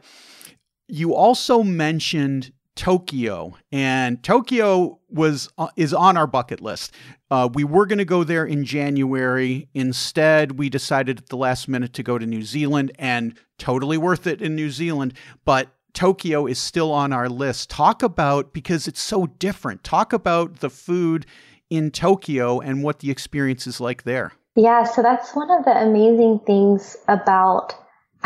You 0.90 1.14
also 1.16 1.64
mentioned 1.64 2.54
Tokyo, 2.78 3.58
and 3.72 4.24
Tokyo 4.24 5.00
was 5.10 5.50
uh, 5.58 5.68
is 5.76 5.94
on 5.94 6.16
our 6.16 6.28
bucket 6.28 6.62
list. 6.62 6.94
Uh, 7.30 7.50
we 7.54 7.64
were 7.64 7.86
going 7.86 7.98
to 7.98 8.06
go 8.06 8.24
there 8.24 8.46
in 8.46 8.64
January. 8.64 9.68
Instead, 9.74 10.58
we 10.58 10.70
decided 10.70 11.18
at 11.18 11.28
the 11.28 11.36
last 11.36 11.68
minute 11.68 11.94
to 11.94 12.04
go 12.04 12.18
to 12.18 12.26
New 12.26 12.44
Zealand, 12.44 12.92
and 12.98 13.38
totally 13.58 13.98
worth 13.98 14.28
it 14.28 14.42
in 14.42 14.56
New 14.56 14.70
Zealand. 14.70 15.14
But 15.44 15.70
Tokyo 15.94 16.46
is 16.46 16.60
still 16.60 16.94
on 16.94 17.12
our 17.12 17.28
list. 17.28 17.70
Talk 17.70 18.04
about 18.04 18.54
because 18.54 18.88
it's 18.88 19.02
so 19.02 19.26
different. 19.26 19.84
Talk 19.84 20.14
about 20.14 20.60
the 20.60 20.70
food 20.70 21.26
in 21.70 21.92
Tokyo 21.92 22.60
and 22.60 22.84
what 22.84 23.00
the 23.00 23.12
experience 23.12 23.68
is 23.68 23.82
like 23.82 24.04
there. 24.04 24.34
Yeah, 24.56 24.84
so 24.84 25.02
that's 25.02 25.36
one 25.36 25.52
of 25.52 25.66
the 25.66 25.72
amazing 25.72 26.40
things 26.46 26.96
about 27.08 27.74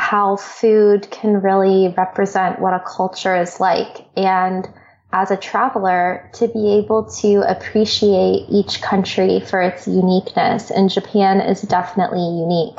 how 0.02 0.36
food 0.36 1.08
can 1.12 1.40
really 1.42 1.94
represent 1.96 2.60
what 2.60 2.74
a 2.74 2.80
culture 2.80 3.36
is 3.36 3.60
like. 3.60 4.04
And 4.18 4.68
as 5.14 5.30
a 5.30 5.38
traveler, 5.38 6.28
to 6.34 6.48
be 6.48 6.74
able 6.74 7.04
to 7.22 7.42
appreciate 7.48 8.48
each 8.50 8.82
country 8.82 9.40
for 9.42 9.62
its 9.62 9.88
uniqueness. 9.88 10.72
And 10.72 10.90
Japan 10.90 11.40
is 11.40 11.62
definitely 11.62 12.18
unique. 12.20 12.78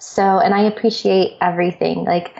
So, 0.00 0.40
and 0.40 0.52
I 0.52 0.62
appreciate 0.62 1.36
everything. 1.40 2.04
Like, 2.04 2.36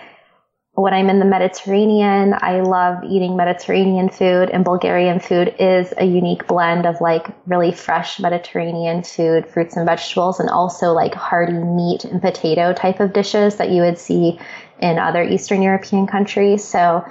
when 0.75 0.93
I'm 0.93 1.09
in 1.09 1.21
the 1.21 1.25
Mediterranean, 1.25 2.35
I 2.41 2.61
love 2.61 3.05
eating 3.05 3.37
Mediterranean 3.37 4.09
food 4.09 4.51
and 4.51 4.65
Bulgarian 4.65 5.21
food 5.21 5.55
is 5.61 5.95
a 5.97 6.05
unique 6.05 6.49
blend 6.49 6.85
of 6.85 7.01
like 7.01 7.29
really 7.47 7.71
fresh 7.71 8.19
Mediterranean 8.19 9.05
food, 9.05 9.47
fruits 9.47 9.77
and 9.77 9.87
vegetables, 9.87 10.41
and 10.41 10.51
also 10.51 10.93
like 10.93 11.15
hearty 11.15 11.53
meat 11.53 12.05
and 12.05 12.21
potato 12.21 12.73
type 12.73 12.99
of 12.99 13.13
dishes 13.13 13.55
that 13.57 13.71
you 13.71 13.83
would 13.83 13.99
see 13.99 14.39
in 14.81 14.99
other 14.99 15.23
Eastern 15.23 15.63
European 15.63 16.09
countries. 16.09 16.65
So 16.65 17.05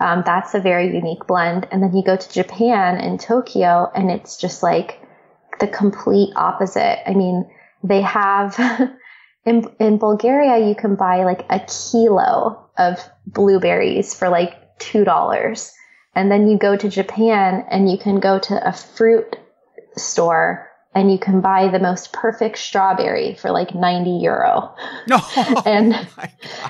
um, 0.00 0.22
that's 0.24 0.54
a 0.54 0.60
very 0.60 0.86
unique 0.94 1.26
blend. 1.26 1.68
And 1.70 1.82
then 1.82 1.94
you 1.94 2.02
go 2.02 2.16
to 2.16 2.32
Japan 2.32 2.96
and 2.96 3.20
Tokyo 3.20 3.92
and 3.94 4.10
it's 4.10 4.38
just 4.38 4.62
like 4.62 4.98
the 5.60 5.68
complete 5.68 6.32
opposite. 6.36 7.06
I 7.06 7.12
mean, 7.12 7.50
they 7.84 8.00
have 8.00 8.58
in, 9.44 9.70
in 9.78 9.98
Bulgaria, 9.98 10.66
you 10.66 10.74
can 10.74 10.96
buy 10.96 11.24
like 11.24 11.46
a 11.50 11.60
kilo 11.60 12.68
of 12.78 12.98
blueberries 13.26 14.14
for 14.14 14.28
like 14.28 14.78
$2. 14.78 15.72
And 16.14 16.30
then 16.30 16.48
you 16.48 16.58
go 16.58 16.76
to 16.76 16.88
Japan 16.88 17.64
and 17.70 17.90
you 17.90 17.96
can 17.96 18.20
go 18.20 18.38
to 18.38 18.68
a 18.68 18.72
fruit 18.72 19.36
store 19.96 20.68
and 20.94 21.10
you 21.10 21.18
can 21.18 21.40
buy 21.40 21.68
the 21.68 21.78
most 21.78 22.12
perfect 22.12 22.58
strawberry 22.58 23.34
for 23.34 23.50
like 23.50 23.74
90 23.74 24.10
euro. 24.10 24.74
No. 25.06 25.18
and 25.64 25.94
oh 26.18 26.24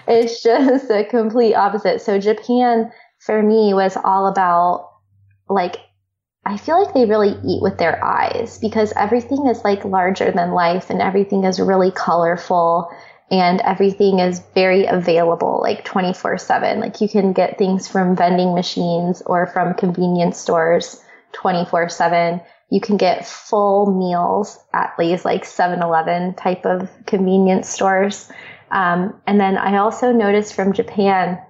it's 0.06 0.42
just 0.42 0.90
a 0.90 1.04
complete 1.04 1.54
opposite. 1.54 2.02
So 2.02 2.18
Japan 2.18 2.92
for 3.18 3.42
me 3.42 3.72
was 3.74 3.96
all 3.96 4.26
about 4.26 4.90
like 5.48 5.76
I 6.50 6.56
feel 6.56 6.82
like 6.82 6.92
they 6.94 7.04
really 7.04 7.38
eat 7.46 7.62
with 7.62 7.78
their 7.78 8.04
eyes 8.04 8.58
because 8.58 8.92
everything 8.96 9.46
is 9.46 9.62
like 9.62 9.84
larger 9.84 10.32
than 10.32 10.50
life 10.50 10.90
and 10.90 11.00
everything 11.00 11.44
is 11.44 11.60
really 11.60 11.92
colorful 11.92 12.90
and 13.30 13.60
everything 13.60 14.18
is 14.18 14.42
very 14.52 14.84
available 14.86 15.60
like 15.62 15.84
24 15.84 16.38
7. 16.38 16.80
Like 16.80 17.00
you 17.00 17.08
can 17.08 17.32
get 17.32 17.56
things 17.56 17.86
from 17.86 18.16
vending 18.16 18.52
machines 18.52 19.22
or 19.26 19.46
from 19.46 19.74
convenience 19.74 20.38
stores 20.38 21.00
24 21.34 21.88
7. 21.88 22.40
You 22.68 22.80
can 22.80 22.96
get 22.96 23.28
full 23.28 23.96
meals 23.96 24.58
at 24.74 24.92
these 24.98 25.24
like 25.24 25.44
7 25.44 25.80
Eleven 25.80 26.34
type 26.34 26.66
of 26.66 26.90
convenience 27.06 27.68
stores. 27.68 28.28
Um, 28.72 29.14
and 29.24 29.38
then 29.38 29.56
I 29.56 29.76
also 29.76 30.10
noticed 30.10 30.54
from 30.54 30.72
Japan, 30.72 31.40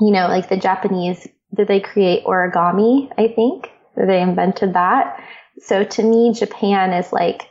you 0.00 0.12
know, 0.12 0.28
like 0.28 0.48
the 0.48 0.56
Japanese, 0.56 1.26
did 1.52 1.66
they 1.66 1.80
create 1.80 2.24
origami? 2.24 3.10
I 3.18 3.26
think 3.26 3.68
they 3.96 4.20
invented 4.20 4.74
that. 4.74 5.22
So 5.60 5.84
to 5.84 6.02
me, 6.02 6.32
Japan 6.32 6.92
is 6.92 7.12
like 7.12 7.48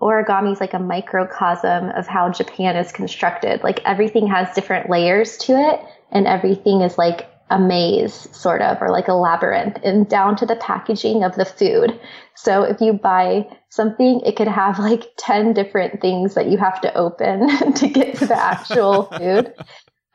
origami 0.00 0.52
is 0.52 0.60
like 0.60 0.74
a 0.74 0.78
microcosm 0.78 1.88
of 1.90 2.06
how 2.06 2.30
Japan 2.30 2.76
is 2.76 2.92
constructed. 2.92 3.62
Like 3.62 3.80
everything 3.84 4.26
has 4.26 4.54
different 4.54 4.90
layers 4.90 5.36
to 5.38 5.52
it 5.52 5.80
and 6.10 6.26
everything 6.26 6.82
is 6.82 6.98
like 6.98 7.30
a 7.50 7.58
maze 7.58 8.28
sort 8.32 8.62
of 8.62 8.80
or 8.80 8.90
like 8.90 9.08
a 9.08 9.14
labyrinth 9.14 9.78
and 9.84 10.08
down 10.08 10.34
to 10.36 10.46
the 10.46 10.56
packaging 10.56 11.22
of 11.22 11.34
the 11.36 11.44
food. 11.44 11.98
So 12.34 12.62
if 12.62 12.80
you 12.80 12.94
buy 12.94 13.46
something, 13.68 14.20
it 14.24 14.36
could 14.36 14.48
have 14.48 14.78
like 14.78 15.04
10 15.18 15.52
different 15.52 16.00
things 16.00 16.34
that 16.34 16.48
you 16.48 16.58
have 16.58 16.80
to 16.82 16.94
open 16.94 17.72
to 17.74 17.88
get 17.88 18.16
to 18.16 18.26
the 18.26 18.38
actual 18.38 19.02
food. 19.18 19.52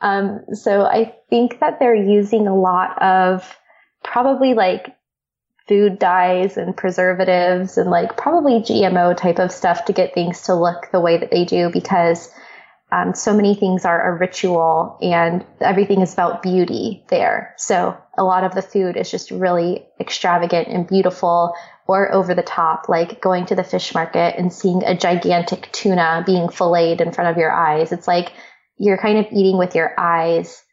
Um, 0.00 0.40
so 0.52 0.82
I 0.82 1.14
think 1.28 1.60
that 1.60 1.78
they're 1.78 1.94
using 1.94 2.46
a 2.46 2.58
lot 2.58 3.00
of 3.02 3.56
probably 4.02 4.54
like 4.54 4.94
food 5.70 6.00
dyes 6.00 6.56
and 6.56 6.76
preservatives 6.76 7.78
and 7.78 7.90
like 7.90 8.16
probably 8.16 8.54
GMO 8.54 9.16
type 9.16 9.38
of 9.38 9.52
stuff 9.52 9.84
to 9.84 9.92
get 9.92 10.12
things 10.12 10.42
to 10.42 10.54
look 10.56 10.90
the 10.90 10.98
way 10.98 11.16
that 11.16 11.30
they 11.30 11.44
do 11.44 11.70
because 11.72 12.28
um, 12.90 13.14
so 13.14 13.32
many 13.32 13.54
things 13.54 13.84
are 13.84 14.12
a 14.12 14.18
ritual 14.18 14.98
and 15.00 15.46
everything 15.60 16.00
is 16.00 16.12
about 16.12 16.42
beauty 16.42 17.04
there. 17.08 17.54
So 17.56 17.96
a 18.18 18.24
lot 18.24 18.42
of 18.42 18.52
the 18.52 18.62
food 18.62 18.96
is 18.96 19.12
just 19.12 19.30
really 19.30 19.86
extravagant 20.00 20.66
and 20.66 20.88
beautiful 20.88 21.54
or 21.86 22.12
over 22.12 22.34
the 22.34 22.42
top, 22.42 22.88
like 22.88 23.20
going 23.20 23.46
to 23.46 23.54
the 23.54 23.62
fish 23.62 23.94
market 23.94 24.34
and 24.36 24.52
seeing 24.52 24.82
a 24.82 24.98
gigantic 24.98 25.70
tuna 25.70 26.24
being 26.26 26.48
filleted 26.48 27.00
in 27.00 27.12
front 27.12 27.30
of 27.30 27.36
your 27.36 27.52
eyes. 27.52 27.92
It's 27.92 28.08
like 28.08 28.32
you're 28.76 28.98
kind 28.98 29.18
of 29.18 29.26
eating 29.32 29.56
with 29.56 29.76
your 29.76 29.94
eyes 29.96 30.64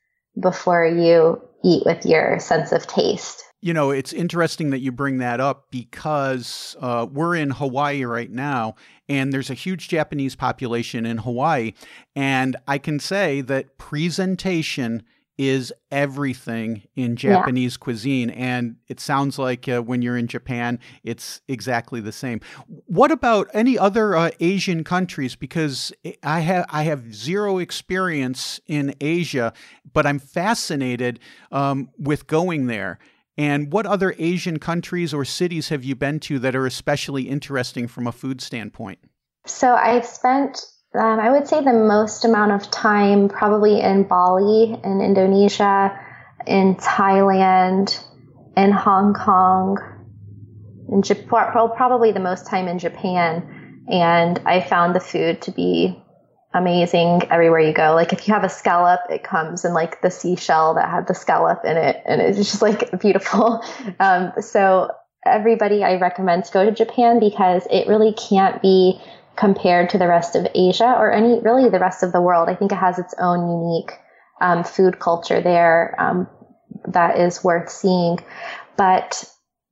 before 0.42 0.88
you 0.88 1.40
eat 1.64 1.84
with 1.86 2.04
your 2.04 2.40
sense 2.40 2.72
of 2.72 2.88
taste. 2.88 3.44
You 3.60 3.74
know, 3.74 3.90
it's 3.92 4.14
interesting 4.14 4.70
that 4.70 4.80
you 4.80 4.92
bring 4.92 5.18
that 5.18 5.40
up 5.40 5.72
because 5.72 6.76
uh, 6.80 7.08
we're 7.12 7.36
in 7.36 7.50
Hawaii 7.50 8.04
right 8.04 8.30
now, 8.30 8.76
and 9.10 9.34
there's 9.34 9.50
a 9.50 9.56
huge 9.56 9.88
Japanese 9.90 10.36
population 10.36 11.06
in 11.06 11.18
Hawaii. 11.18 11.74
And 12.16 12.56
I 12.68 12.78
can 12.78 13.00
say 13.00 13.42
that 13.42 13.78
presentation 13.78 15.04
is 15.38 15.72
everything 15.92 16.82
in 16.96 17.16
Japanese 17.16 17.76
yeah. 17.76 17.84
cuisine. 17.84 18.30
And 18.32 18.78
it 18.88 19.00
sounds 19.00 19.38
like 19.38 19.70
uh, 19.70 19.82
when 19.82 20.02
you're 20.02 20.18
in 20.18 20.28
Japan, 20.28 20.80
it's 21.04 21.42
exactly 21.48 22.02
the 22.02 22.12
same. 22.12 22.42
What 22.88 23.12
about 23.12 23.48
any 23.54 23.78
other 23.78 24.16
uh, 24.16 24.32
Asian 24.40 24.84
countries? 24.84 25.36
Because 25.36 25.94
I 26.24 26.40
have 26.40 26.66
I 26.70 26.84
have 26.84 27.14
zero 27.14 27.60
experience 27.60 28.60
in 28.66 28.96
Asia, 29.00 29.54
but 29.94 30.08
I'm 30.08 30.20
fascinated 30.20 31.20
um, 31.52 31.90
with 31.98 32.26
going 32.28 32.66
there. 32.68 32.98
And 33.38 33.72
what 33.72 33.86
other 33.86 34.16
Asian 34.18 34.58
countries 34.58 35.14
or 35.14 35.24
cities 35.24 35.70
have 35.70 35.84
you 35.84 35.96
been 35.96 36.20
to 36.22 36.40
that 36.40 36.56
are 36.56 36.66
especially 36.66 37.30
interesting 37.30 37.88
from 37.88 38.08
a 38.08 38.12
food 38.12 38.42
standpoint? 38.42 39.00
So 39.46 39.76
I've 39.76 40.06
spent, 40.06 40.60
um, 40.96 41.20
I 41.20 41.30
would 41.30 41.48
say, 41.48 41.64
the 41.64 41.74
most 41.74 42.26
amount 42.26 42.52
of 42.52 42.70
time 42.72 43.30
probably 43.30 43.80
in 43.80 44.04
Bali, 44.04 44.80
in 44.84 45.02
Indonesia, 45.02 45.98
in 46.48 46.76
Thailand, 46.76 48.04
in 48.56 48.72
Hong 48.72 49.14
Kong, 49.14 49.78
in 50.92 51.04
Japan, 51.04 51.52
probably 51.76 52.12
the 52.12 52.20
most 52.20 52.48
time 52.48 52.68
in 52.68 52.80
Japan. 52.80 53.84
And 53.90 54.42
I 54.46 54.62
found 54.62 54.96
the 54.96 55.00
food 55.00 55.42
to 55.44 55.52
be 55.52 56.02
amazing 56.58 57.22
everywhere 57.30 57.60
you 57.60 57.74
go. 57.74 57.94
Like 57.94 58.14
if 58.14 58.28
you 58.28 58.34
have 58.34 58.44
a 58.44 58.50
scallop, 58.50 59.02
it 59.10 59.24
comes 59.24 59.64
in 59.64 59.74
like 59.74 60.02
the 60.02 60.10
seashell 60.10 60.74
that 60.76 60.90
had 60.90 61.08
the 61.08 61.14
scallop 61.14 61.64
in 61.64 61.78
it, 61.78 62.02
and 62.06 62.22
it's 62.22 62.38
just 62.38 62.62
like 62.62 63.00
beautiful. 63.00 63.64
Um, 64.00 64.34
so 64.42 64.90
everybody, 65.26 65.84
I 65.84 65.96
recommend 65.98 66.46
to 66.46 66.52
go 66.52 66.66
to 66.66 66.72
Japan 66.72 67.20
because 67.20 67.68
it 67.70 67.88
really 67.88 68.14
can't 68.14 68.62
be 68.62 69.00
compared 69.36 69.90
to 69.92 69.98
the 69.98 70.08
rest 70.08 70.36
of 70.36 70.48
Asia 70.56 70.96
or 70.98 71.12
any 71.12 71.40
really 71.40 71.70
the 71.70 71.80
rest 71.80 72.04
of 72.04 72.12
the 72.12 72.22
world. 72.22 72.50
I 72.50 72.56
think 72.56 72.72
it 72.72 72.78
has 72.78 72.98
its 72.98 73.14
own 73.20 73.48
unique 73.50 73.92
um, 74.42 74.64
food 74.64 75.00
culture 75.00 75.42
there 75.42 75.96
um, 76.00 76.28
that 76.88 77.20
is 77.20 77.44
worth 77.44 77.70
seeing. 77.70 78.20
But 78.78 79.24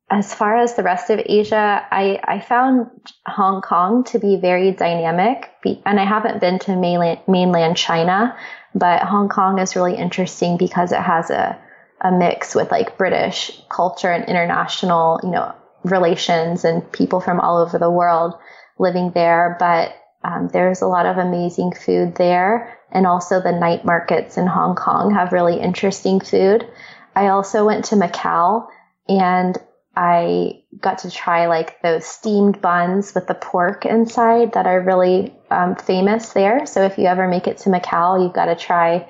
as 0.10 0.34
far 0.34 0.58
as 0.58 0.76
the 0.76 0.84
rest 0.84 1.10
of 1.10 1.20
Asia, 1.26 1.86
I, 1.90 2.20
I 2.24 2.40
found 2.40 2.90
Hong 3.26 3.62
Kong 3.62 4.04
to 4.06 4.20
be 4.20 4.36
very 4.36 4.72
dynamic. 4.72 5.50
And 5.86 6.00
I 6.00 6.06
haven't 6.06 6.40
been 6.40 6.60
to 6.60 6.76
mainland, 6.76 7.22
mainland 7.28 7.76
China, 7.76 8.38
but 8.76 9.02
Hong 9.02 9.30
Kong 9.30 9.58
is 9.58 9.76
really 9.76 9.96
interesting 9.96 10.58
because 10.58 10.92
it 10.92 11.00
has 11.00 11.32
a, 11.32 11.58
a 12.02 12.12
mix 12.12 12.54
with 12.54 12.70
like 12.70 13.00
British 13.00 13.60
culture 13.70 14.12
and 14.12 14.26
international, 14.26 15.20
you 15.24 15.32
know, 15.32 15.56
relations 15.84 16.66
and 16.66 16.92
people 16.92 17.20
from 17.20 17.40
all 17.40 17.58
over 17.58 17.80
the 17.80 17.90
world 17.90 18.36
living 18.78 19.12
there. 19.12 19.56
But 19.60 19.96
um, 20.24 20.50
there's 20.54 20.82
a 20.82 20.88
lot 20.88 21.08
of 21.08 21.18
amazing 21.18 21.72
food 21.72 22.16
there. 22.16 22.78
And 22.92 23.08
also 23.08 23.42
the 23.42 23.52
night 23.52 23.86
markets 23.86 24.38
in 24.38 24.46
Hong 24.46 24.76
Kong 24.76 25.12
have 25.16 25.34
really 25.34 25.60
interesting 25.60 26.20
food. 26.20 26.68
I 27.16 27.28
also 27.28 27.66
went 27.66 27.86
to 27.86 27.96
Macau 27.96 28.68
and 29.10 29.58
I 29.96 30.64
got 30.80 31.00
to 31.00 31.12
try 31.12 31.48
like 31.48 31.82
those 31.82 32.06
steamed 32.06 32.62
buns 32.62 33.14
with 33.16 33.28
the 33.28 33.34
pork 33.34 33.86
inside 33.86 34.54
that 34.54 34.68
are 34.68 34.82
really 34.82 35.34
um, 35.50 35.76
famous 35.76 36.34
there. 36.34 36.66
So 36.66 36.84
if 36.84 36.98
you 36.98 37.06
ever 37.06 37.28
make 37.28 37.48
it 37.48 37.58
to 37.60 37.70
Macau, 37.70 38.22
you've 38.22 38.34
got 38.34 38.46
to 38.46 38.56
try 38.56 39.08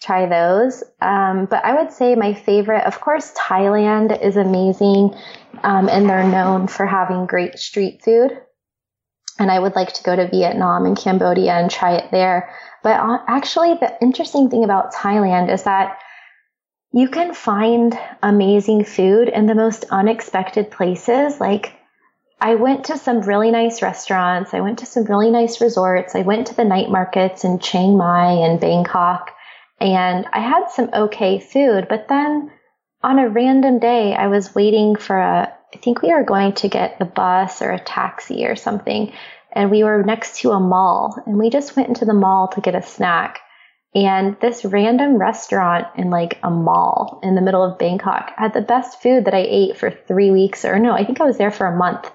try 0.00 0.26
those. 0.26 0.82
Um, 1.00 1.46
but 1.46 1.64
I 1.64 1.80
would 1.80 1.92
say 1.92 2.16
my 2.16 2.34
favorite, 2.34 2.84
of 2.84 3.00
course, 3.00 3.32
Thailand 3.34 4.20
is 4.20 4.36
amazing, 4.36 5.14
um, 5.62 5.88
and 5.88 6.08
they're 6.08 6.24
known 6.24 6.66
for 6.66 6.86
having 6.86 7.26
great 7.26 7.58
street 7.58 8.02
food. 8.02 8.36
And 9.38 9.50
I 9.50 9.58
would 9.58 9.76
like 9.76 9.92
to 9.94 10.02
go 10.02 10.16
to 10.16 10.28
Vietnam 10.28 10.86
and 10.86 10.96
Cambodia 10.96 11.52
and 11.52 11.70
try 11.70 11.94
it 11.94 12.10
there. 12.10 12.52
But 12.82 12.98
uh, 12.98 13.18
actually, 13.28 13.74
the 13.74 13.96
interesting 14.02 14.50
thing 14.50 14.64
about 14.64 14.92
Thailand 14.92 15.52
is 15.52 15.62
that 15.62 15.98
you 16.92 17.08
can 17.08 17.34
find 17.34 17.98
amazing 18.22 18.84
food 18.84 19.28
in 19.28 19.46
the 19.46 19.54
most 19.54 19.86
unexpected 19.90 20.70
places. 20.70 21.40
Like, 21.40 21.74
I 22.38 22.56
went 22.56 22.86
to 22.86 22.98
some 22.98 23.20
really 23.20 23.50
nice 23.50 23.82
restaurants. 23.82 24.52
I 24.52 24.60
went 24.60 24.80
to 24.80 24.86
some 24.86 25.04
really 25.04 25.30
nice 25.30 25.60
resorts. 25.60 26.14
I 26.14 26.22
went 26.22 26.48
to 26.48 26.56
the 26.56 26.64
night 26.64 26.90
markets 26.90 27.44
in 27.44 27.60
Chiang 27.60 27.96
Mai 27.96 28.32
and 28.32 28.60
Bangkok, 28.60 29.30
and 29.80 30.26
I 30.32 30.40
had 30.40 30.68
some 30.68 30.90
okay 30.92 31.38
food. 31.38 31.86
But 31.88 32.08
then 32.08 32.50
on 33.02 33.18
a 33.18 33.28
random 33.28 33.78
day, 33.78 34.14
I 34.14 34.26
was 34.26 34.54
waiting 34.54 34.96
for 34.96 35.16
a, 35.16 35.52
I 35.74 35.76
think 35.78 36.02
we 36.02 36.12
were 36.12 36.24
going 36.24 36.52
to 36.54 36.68
get 36.68 36.98
the 36.98 37.04
bus 37.04 37.62
or 37.62 37.70
a 37.70 37.78
taxi 37.78 38.44
or 38.44 38.56
something. 38.56 39.12
And 39.52 39.70
we 39.70 39.84
were 39.84 40.02
next 40.02 40.40
to 40.40 40.50
a 40.50 40.60
mall, 40.60 41.22
and 41.26 41.38
we 41.38 41.48
just 41.48 41.76
went 41.76 41.88
into 41.88 42.04
the 42.04 42.14
mall 42.14 42.48
to 42.48 42.60
get 42.60 42.74
a 42.74 42.82
snack. 42.82 43.40
And 43.94 44.38
this 44.40 44.64
random 44.64 45.16
restaurant 45.16 45.86
in 45.96 46.08
like 46.08 46.38
a 46.42 46.50
mall 46.50 47.20
in 47.22 47.34
the 47.34 47.42
middle 47.42 47.62
of 47.62 47.78
Bangkok 47.78 48.32
had 48.36 48.54
the 48.54 48.62
best 48.62 49.02
food 49.02 49.26
that 49.26 49.34
I 49.34 49.44
ate 49.46 49.76
for 49.76 49.90
three 49.90 50.30
weeks, 50.30 50.64
or 50.64 50.78
no, 50.78 50.92
I 50.92 51.04
think 51.04 51.20
I 51.20 51.24
was 51.24 51.36
there 51.36 51.50
for 51.50 51.66
a 51.66 51.76
month. 51.76 52.10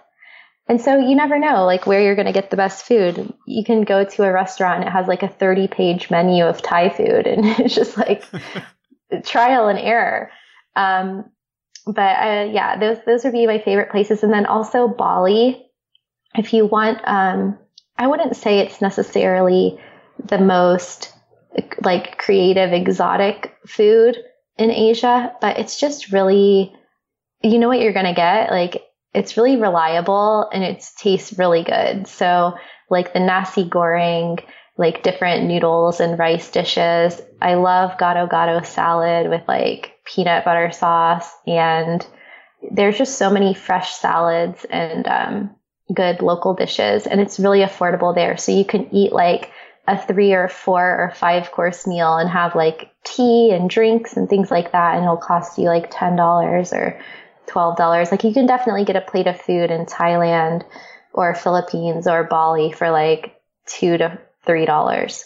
And 0.67 0.81
so 0.81 0.97
you 0.97 1.15
never 1.15 1.39
know 1.39 1.65
like 1.65 1.85
where 1.85 2.01
you're 2.01 2.15
going 2.15 2.25
to 2.25 2.33
get 2.33 2.49
the 2.49 2.57
best 2.57 2.85
food. 2.85 3.33
You 3.45 3.63
can 3.63 3.83
go 3.83 4.03
to 4.03 4.23
a 4.23 4.33
restaurant 4.33 4.79
and 4.79 4.89
it 4.89 4.91
has 4.91 5.07
like 5.07 5.23
a 5.23 5.29
30 5.29 5.67
page 5.67 6.09
menu 6.09 6.43
of 6.43 6.61
Thai 6.61 6.89
food 6.89 7.27
and 7.27 7.45
it's 7.59 7.75
just 7.75 7.97
like 7.97 8.23
trial 9.23 9.67
and 9.67 9.79
error. 9.79 10.31
Um, 10.75 11.29
but 11.85 12.17
uh, 12.17 12.49
yeah, 12.51 12.77
those 12.77 12.97
those 13.05 13.23
would 13.23 13.33
be 13.33 13.47
my 13.47 13.59
favorite 13.59 13.91
places. 13.91 14.23
And 14.23 14.33
then 14.33 14.45
also 14.45 14.89
Bali, 14.89 15.65
if 16.35 16.53
you 16.53 16.65
want, 16.65 16.99
um, 17.05 17.57
I 17.97 18.07
wouldn't 18.07 18.35
say 18.35 18.59
it's 18.59 18.81
necessarily 18.81 19.79
the 20.23 20.37
most 20.37 21.13
like 21.81 22.17
creative, 22.17 22.73
exotic 22.73 23.55
food 23.65 24.17
in 24.57 24.71
Asia, 24.71 25.33
but 25.41 25.59
it's 25.59 25.79
just 25.79 26.11
really, 26.11 26.73
you 27.41 27.59
know 27.59 27.67
what 27.67 27.79
you're 27.79 27.93
gonna 27.93 28.13
get. 28.13 28.51
Like 28.51 28.83
it's 29.13 29.37
really 29.37 29.57
reliable 29.57 30.49
and 30.51 30.63
it 30.63 30.85
tastes 30.97 31.37
really 31.37 31.63
good. 31.63 32.07
So 32.07 32.55
like 32.89 33.13
the 33.13 33.19
nasi 33.19 33.63
goreng, 33.63 34.43
like 34.77 35.03
different 35.03 35.45
noodles 35.45 35.99
and 35.99 36.19
rice 36.19 36.51
dishes. 36.51 37.19
I 37.41 37.55
love 37.55 37.97
gado 37.97 38.29
gado 38.29 38.65
salad 38.65 39.29
with 39.29 39.41
like 39.47 39.93
peanut 40.05 40.45
butter 40.45 40.71
sauce 40.71 41.29
and 41.45 42.05
there's 42.71 42.97
just 42.97 43.17
so 43.17 43.29
many 43.29 43.53
fresh 43.53 43.93
salads 43.93 44.65
and 44.69 45.07
um, 45.07 45.55
good 45.93 46.21
local 46.21 46.53
dishes 46.53 47.07
and 47.07 47.21
it's 47.21 47.39
really 47.39 47.59
affordable 47.59 48.13
there 48.13 48.37
so 48.37 48.51
you 48.51 48.65
can 48.65 48.93
eat 48.93 49.11
like 49.11 49.51
a 49.87 49.97
three 49.97 50.33
or 50.33 50.47
four 50.47 50.83
or 50.83 51.11
five 51.15 51.51
course 51.51 51.87
meal 51.87 52.17
and 52.17 52.29
have 52.29 52.55
like 52.55 52.91
tea 53.03 53.51
and 53.51 53.69
drinks 53.69 54.17
and 54.17 54.29
things 54.29 54.51
like 54.51 54.71
that 54.71 54.95
and 54.95 55.03
it'll 55.03 55.17
cost 55.17 55.57
you 55.57 55.65
like 55.65 55.91
$10 55.91 56.73
or 56.73 56.99
$12 57.47 58.11
like 58.11 58.23
you 58.23 58.33
can 58.33 58.45
definitely 58.45 58.83
get 58.83 58.95
a 58.95 59.01
plate 59.01 59.27
of 59.27 59.39
food 59.39 59.71
in 59.71 59.85
thailand 59.85 60.65
or 61.13 61.33
philippines 61.33 62.05
or 62.05 62.25
bali 62.25 62.73
for 62.73 62.89
like 62.89 63.39
two 63.65 63.97
to 63.97 64.19
three 64.45 64.65
dollars 64.65 65.23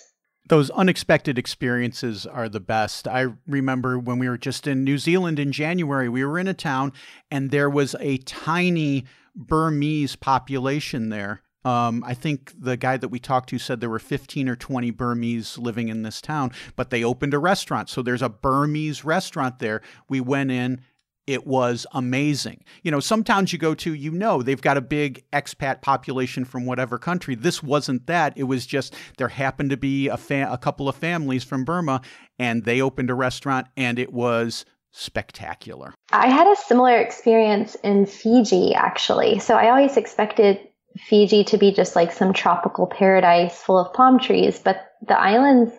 those 0.51 0.69
unexpected 0.71 1.37
experiences 1.37 2.25
are 2.25 2.49
the 2.49 2.59
best. 2.59 3.07
I 3.07 3.27
remember 3.47 3.97
when 3.97 4.19
we 4.19 4.27
were 4.27 4.37
just 4.37 4.67
in 4.67 4.83
New 4.83 4.97
Zealand 4.97 5.39
in 5.39 5.53
January, 5.53 6.09
we 6.09 6.25
were 6.25 6.37
in 6.37 6.49
a 6.49 6.53
town 6.53 6.91
and 7.29 7.51
there 7.51 7.69
was 7.69 7.95
a 8.01 8.17
tiny 8.17 9.05
Burmese 9.33 10.17
population 10.17 11.07
there. 11.07 11.41
Um, 11.63 12.03
I 12.05 12.13
think 12.13 12.53
the 12.59 12.77
guy 12.77 12.97
that 12.97 13.09
we 13.09 13.19
talked 13.19 13.49
to 13.49 13.59
said 13.59 13.81
there 13.81 13.89
were 13.89 13.99
15 13.99 14.49
or 14.49 14.55
20 14.55 14.91
Burmese 14.91 15.57
living 15.57 15.89
in 15.89 16.03
this 16.03 16.21
town, 16.21 16.51
but 16.75 16.89
they 16.89 17.03
opened 17.03 17.33
a 17.33 17.39
restaurant. 17.39 17.89
So 17.89 18.01
there's 18.01 18.21
a 18.21 18.29
Burmese 18.29 19.05
restaurant 19.05 19.59
there. 19.59 19.81
We 20.09 20.21
went 20.21 20.51
in 20.51 20.81
it 21.27 21.45
was 21.45 21.85
amazing. 21.93 22.63
You 22.83 22.91
know, 22.91 22.99
some 22.99 23.23
towns 23.23 23.53
you 23.53 23.59
go 23.59 23.75
to, 23.75 23.93
you 23.93 24.11
know, 24.11 24.41
they've 24.41 24.61
got 24.61 24.77
a 24.77 24.81
big 24.81 25.23
expat 25.31 25.81
population 25.81 26.45
from 26.45 26.65
whatever 26.65 26.97
country. 26.97 27.35
This 27.35 27.61
wasn't 27.61 28.07
that. 28.07 28.33
It 28.35 28.43
was 28.43 28.65
just 28.65 28.95
there 29.17 29.27
happened 29.27 29.69
to 29.69 29.77
be 29.77 30.07
a, 30.07 30.17
fa- 30.17 30.49
a 30.51 30.57
couple 30.57 30.89
of 30.89 30.95
families 30.95 31.43
from 31.43 31.63
Burma 31.63 32.01
and 32.39 32.65
they 32.65 32.81
opened 32.81 33.09
a 33.09 33.13
restaurant 33.13 33.67
and 33.77 33.99
it 33.99 34.11
was 34.11 34.65
spectacular. 34.91 35.93
I 36.11 36.27
had 36.27 36.47
a 36.47 36.55
similar 36.55 36.97
experience 36.97 37.75
in 37.75 38.05
Fiji, 38.05 38.73
actually. 38.73 39.39
So 39.39 39.55
I 39.55 39.69
always 39.69 39.95
expected 39.95 40.59
Fiji 40.97 41.43
to 41.45 41.57
be 41.57 41.71
just 41.71 41.95
like 41.95 42.11
some 42.11 42.33
tropical 42.33 42.87
paradise 42.87 43.61
full 43.61 43.77
of 43.77 43.93
palm 43.93 44.19
trees, 44.19 44.59
but 44.59 44.93
the 45.07 45.19
islands, 45.19 45.71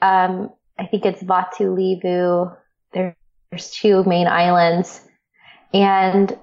um, 0.00 0.50
I 0.78 0.86
think 0.86 1.04
it's 1.04 1.22
Viti 1.22 1.68
Levu. 1.68 2.50
There 2.92 3.16
there's 3.50 3.70
two 3.70 4.02
main 4.04 4.28
islands, 4.28 5.06
and 5.74 6.38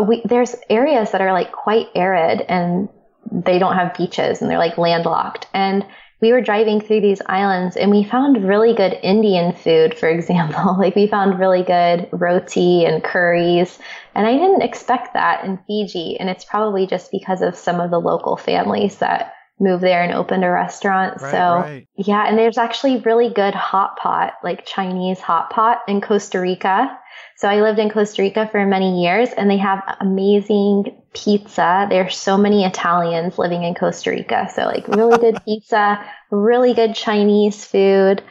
we, 0.00 0.22
there's 0.24 0.56
areas 0.70 1.10
that 1.12 1.20
are 1.20 1.32
like 1.32 1.52
quite 1.52 1.88
arid 1.94 2.40
and 2.48 2.88
they 3.30 3.58
don't 3.58 3.76
have 3.76 3.94
beaches 3.94 4.40
and 4.40 4.50
they're 4.50 4.58
like 4.58 4.78
landlocked. 4.78 5.46
And 5.52 5.84
we 6.22 6.32
were 6.32 6.40
driving 6.40 6.80
through 6.80 7.00
these 7.00 7.20
islands 7.26 7.76
and 7.76 7.90
we 7.90 8.04
found 8.04 8.48
really 8.48 8.72
good 8.72 8.96
Indian 9.02 9.52
food, 9.52 9.98
for 9.98 10.08
example. 10.08 10.76
like 10.78 10.94
we 10.94 11.08
found 11.08 11.38
really 11.38 11.64
good 11.64 12.08
roti 12.12 12.84
and 12.84 13.02
curries. 13.02 13.78
And 14.14 14.26
I 14.26 14.32
didn't 14.34 14.62
expect 14.62 15.14
that 15.14 15.44
in 15.44 15.58
Fiji. 15.66 16.18
And 16.18 16.30
it's 16.30 16.44
probably 16.44 16.86
just 16.86 17.10
because 17.10 17.42
of 17.42 17.56
some 17.56 17.80
of 17.80 17.90
the 17.90 17.98
local 17.98 18.36
families 18.36 18.98
that 18.98 19.34
moved 19.58 19.82
there 19.82 20.02
and 20.02 20.12
opened 20.12 20.44
a 20.44 20.50
restaurant. 20.50 21.20
Right, 21.20 21.30
so 21.30 21.36
right. 21.38 21.88
yeah, 21.96 22.28
and 22.28 22.38
there's 22.38 22.58
actually 22.58 22.98
really 23.00 23.30
good 23.30 23.54
hot 23.54 23.96
pot, 23.96 24.34
like 24.44 24.64
Chinese 24.64 25.20
hot 25.20 25.50
pot 25.50 25.80
in 25.88 26.00
Costa 26.00 26.40
Rica. 26.40 26.98
So 27.36 27.48
I 27.48 27.60
lived 27.60 27.78
in 27.78 27.90
Costa 27.90 28.22
Rica 28.22 28.48
for 28.50 28.64
many 28.66 29.02
years 29.02 29.30
and 29.30 29.50
they 29.50 29.56
have 29.56 29.82
amazing 30.00 31.02
pizza. 31.14 31.86
There's 31.90 32.16
so 32.16 32.36
many 32.36 32.64
Italians 32.64 33.38
living 33.38 33.64
in 33.64 33.74
Costa 33.74 34.10
Rica. 34.10 34.48
So 34.54 34.62
like 34.64 34.86
really 34.88 35.18
good 35.18 35.38
pizza, 35.44 36.04
really 36.30 36.74
good 36.74 36.94
Chinese 36.94 37.64
food. 37.64 38.22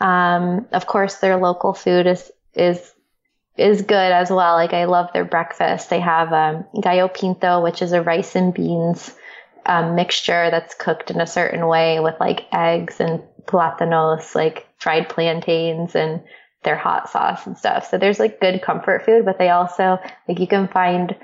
Um, 0.00 0.66
of 0.72 0.86
course 0.86 1.16
their 1.16 1.36
local 1.36 1.74
food 1.74 2.06
is, 2.06 2.30
is 2.54 2.94
is 3.56 3.82
good 3.82 4.12
as 4.12 4.30
well. 4.30 4.54
Like 4.54 4.72
I 4.72 4.84
love 4.84 5.08
their 5.12 5.24
breakfast. 5.24 5.90
They 5.90 5.98
have 5.98 6.32
um, 6.32 6.64
gallo 6.80 7.08
pinto, 7.08 7.60
which 7.60 7.82
is 7.82 7.92
a 7.92 8.00
rice 8.00 8.36
and 8.36 8.54
beans 8.54 9.12
um, 9.68 9.94
mixture 9.94 10.50
that's 10.50 10.74
cooked 10.74 11.10
in 11.10 11.20
a 11.20 11.26
certain 11.26 11.66
way 11.66 12.00
with 12.00 12.14
like 12.18 12.46
eggs 12.52 13.00
and 13.00 13.22
platanos, 13.44 14.34
like 14.34 14.66
fried 14.78 15.08
plantains 15.08 15.94
and 15.94 16.22
their 16.64 16.76
hot 16.76 17.08
sauce 17.10 17.46
and 17.46 17.56
stuff. 17.56 17.88
So 17.88 17.98
there's 17.98 18.18
like 18.18 18.40
good 18.40 18.62
comfort 18.62 19.04
food, 19.04 19.24
but 19.24 19.38
they 19.38 19.50
also 19.50 19.98
like 20.26 20.38
you 20.38 20.46
can 20.46 20.68
find 20.68 21.16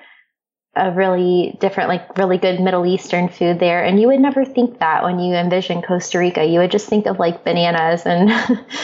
a 0.76 0.90
really 0.90 1.56
different, 1.60 1.88
like 1.88 2.18
really 2.18 2.38
good 2.38 2.60
Middle 2.60 2.84
Eastern 2.86 3.28
food 3.28 3.60
there. 3.60 3.84
And 3.84 4.00
you 4.00 4.08
would 4.08 4.20
never 4.20 4.44
think 4.44 4.80
that 4.80 5.04
when 5.04 5.20
you 5.20 5.34
envision 5.34 5.82
Costa 5.82 6.18
Rica. 6.18 6.44
You 6.44 6.58
would 6.60 6.70
just 6.70 6.88
think 6.88 7.06
of 7.06 7.18
like 7.18 7.44
bananas 7.44 8.02
and 8.06 8.30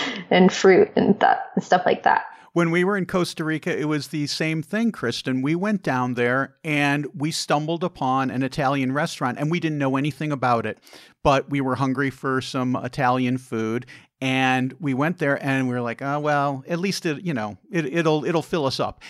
and 0.31 0.53
fruit 0.53 0.91
and, 0.97 1.19
th- 1.19 1.37
and 1.57 1.65
stuff 1.65 1.83
like 1.87 2.05
that 2.05 2.25
when 2.53 2.71
we 2.71 2.83
were 2.83 2.97
in 2.97 3.07
Costa 3.07 3.45
Rica, 3.45 3.79
it 3.79 3.85
was 3.85 4.09
the 4.09 4.27
same 4.27 4.63
thing, 4.63 4.91
Kristin. 4.91 5.43
We 5.43 5.55
went 5.55 5.83
down 5.83 6.15
there 6.15 6.57
and 6.65 7.07
we 7.15 7.31
stumbled 7.31 7.85
upon 7.85 8.31
an 8.31 8.43
Italian 8.43 8.93
restaurant 8.93 9.39
and 9.39 9.51
we 9.51 9.61
didn't 9.61 9.79
know 9.79 9.97
anything 9.97 10.33
about 10.33 10.67
it, 10.67 10.79
but 11.23 11.49
we 11.49 11.61
were 11.61 11.77
hungry 11.77 12.11
for 12.11 12.41
some 12.41 12.75
Italian 12.77 13.39
food. 13.39 13.87
And 14.21 14.75
we 14.81 14.93
went 14.93 15.19
there 15.19 15.43
and 15.43 15.69
we 15.69 15.75
were 15.75 15.81
like, 15.81 16.03
oh, 16.03 16.21
well, 16.21 16.63
at 16.69 16.79
least 16.79 17.07
it, 17.07 17.25
you 17.25 17.33
know, 17.33 17.57
it, 17.71 17.87
it'll, 17.87 18.25
it'll 18.25 18.43
fill 18.43 18.67
us 18.67 18.79
up. 18.79 19.03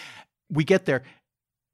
We 0.48 0.64
get 0.64 0.84
there, 0.84 1.02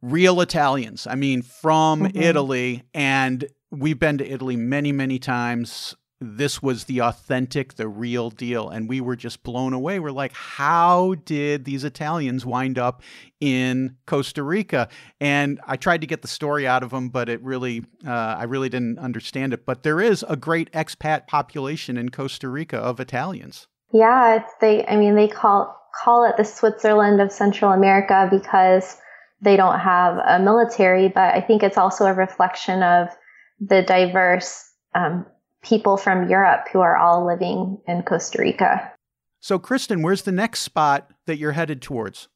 real 0.01 0.41
Italians. 0.41 1.07
I 1.07 1.17
mean, 1.17 1.43
from 1.43 2.03
mm-hmm. 2.03 2.17
Italy. 2.17 2.83
And 2.95 3.47
we've 3.71 3.99
been 3.99 4.19
to 4.19 4.27
Italy 4.27 4.57
many, 4.57 4.93
many 4.93 5.19
times 5.19 5.95
this 6.21 6.63
was 6.63 6.85
the 6.85 7.01
authentic, 7.03 7.75
the 7.75 7.89
real 7.89 8.31
deal. 8.31 8.69
And 8.71 8.89
we 8.89 9.01
were 9.01 9.17
just 9.17 9.43
blown 9.43 9.73
away. 9.73 9.99
We're 9.99 10.11
like, 10.11 10.33
how 10.33 11.15
did 11.25 11.65
these 11.65 11.85
Italians 11.85 12.47
wind 12.47 12.79
up 12.79 13.03
in 13.41 13.97
Costa 14.07 14.43
Rica? 14.43 14.89
And 15.21 15.61
I 15.67 15.77
tried 15.77 16.01
to 16.01 16.07
get 16.07 16.23
the 16.23 16.29
story 16.29 16.67
out 16.67 16.83
of 16.83 16.91
them, 16.91 17.11
but 17.11 17.29
it 17.29 17.43
really, 17.43 17.85
uh, 18.07 18.11
I 18.11 18.45
really 18.45 18.69
didn't 18.69 18.99
understand 18.99 19.53
it. 19.53 19.67
But 19.67 19.83
there 19.83 20.01
is 20.01 20.25
a 20.29 20.37
great 20.37 20.73
expat 20.73 21.27
population 21.27 21.97
in 21.97 22.09
Costa 22.09 22.49
Rica 22.49 22.79
of 22.79 22.99
Italians. 22.99 23.67
Yeah, 23.93 24.45
they. 24.61 24.85
I 24.87 24.97
mean, 24.97 25.15
they 25.15 25.29
call 25.29 25.75
call 26.03 26.25
it 26.25 26.37
the 26.37 26.45
Switzerland 26.45 27.21
of 27.21 27.31
Central 27.33 27.73
America 27.73 28.29
because 28.31 28.97
they 29.41 29.57
don't 29.57 29.79
have 29.79 30.19
a 30.27 30.43
military, 30.43 31.09
but 31.09 31.35
I 31.35 31.41
think 31.41 31.63
it's 31.63 31.79
also 31.79 32.05
a 32.07 32.15
reflection 32.15 32.83
of 32.83 33.09
the 33.61 33.83
diverse 33.83 34.71
um, 34.95 35.27
people 35.67 35.97
from 35.97 36.29
Europe 36.29 36.67
who 36.73 36.81
are 36.81 36.97
all 36.97 37.27
living 37.27 37.79
in 37.87 38.03
Costa 38.03 38.41
Rica. 38.41 38.93
So, 39.41 39.59
Kristin, 39.59 40.03
where's 40.03 40.23
the 40.23 40.33
next 40.33 40.61
spot 40.61 41.11
that 41.27 41.39
you're 41.39 41.53
headed 41.53 41.83
towards? 41.83 42.29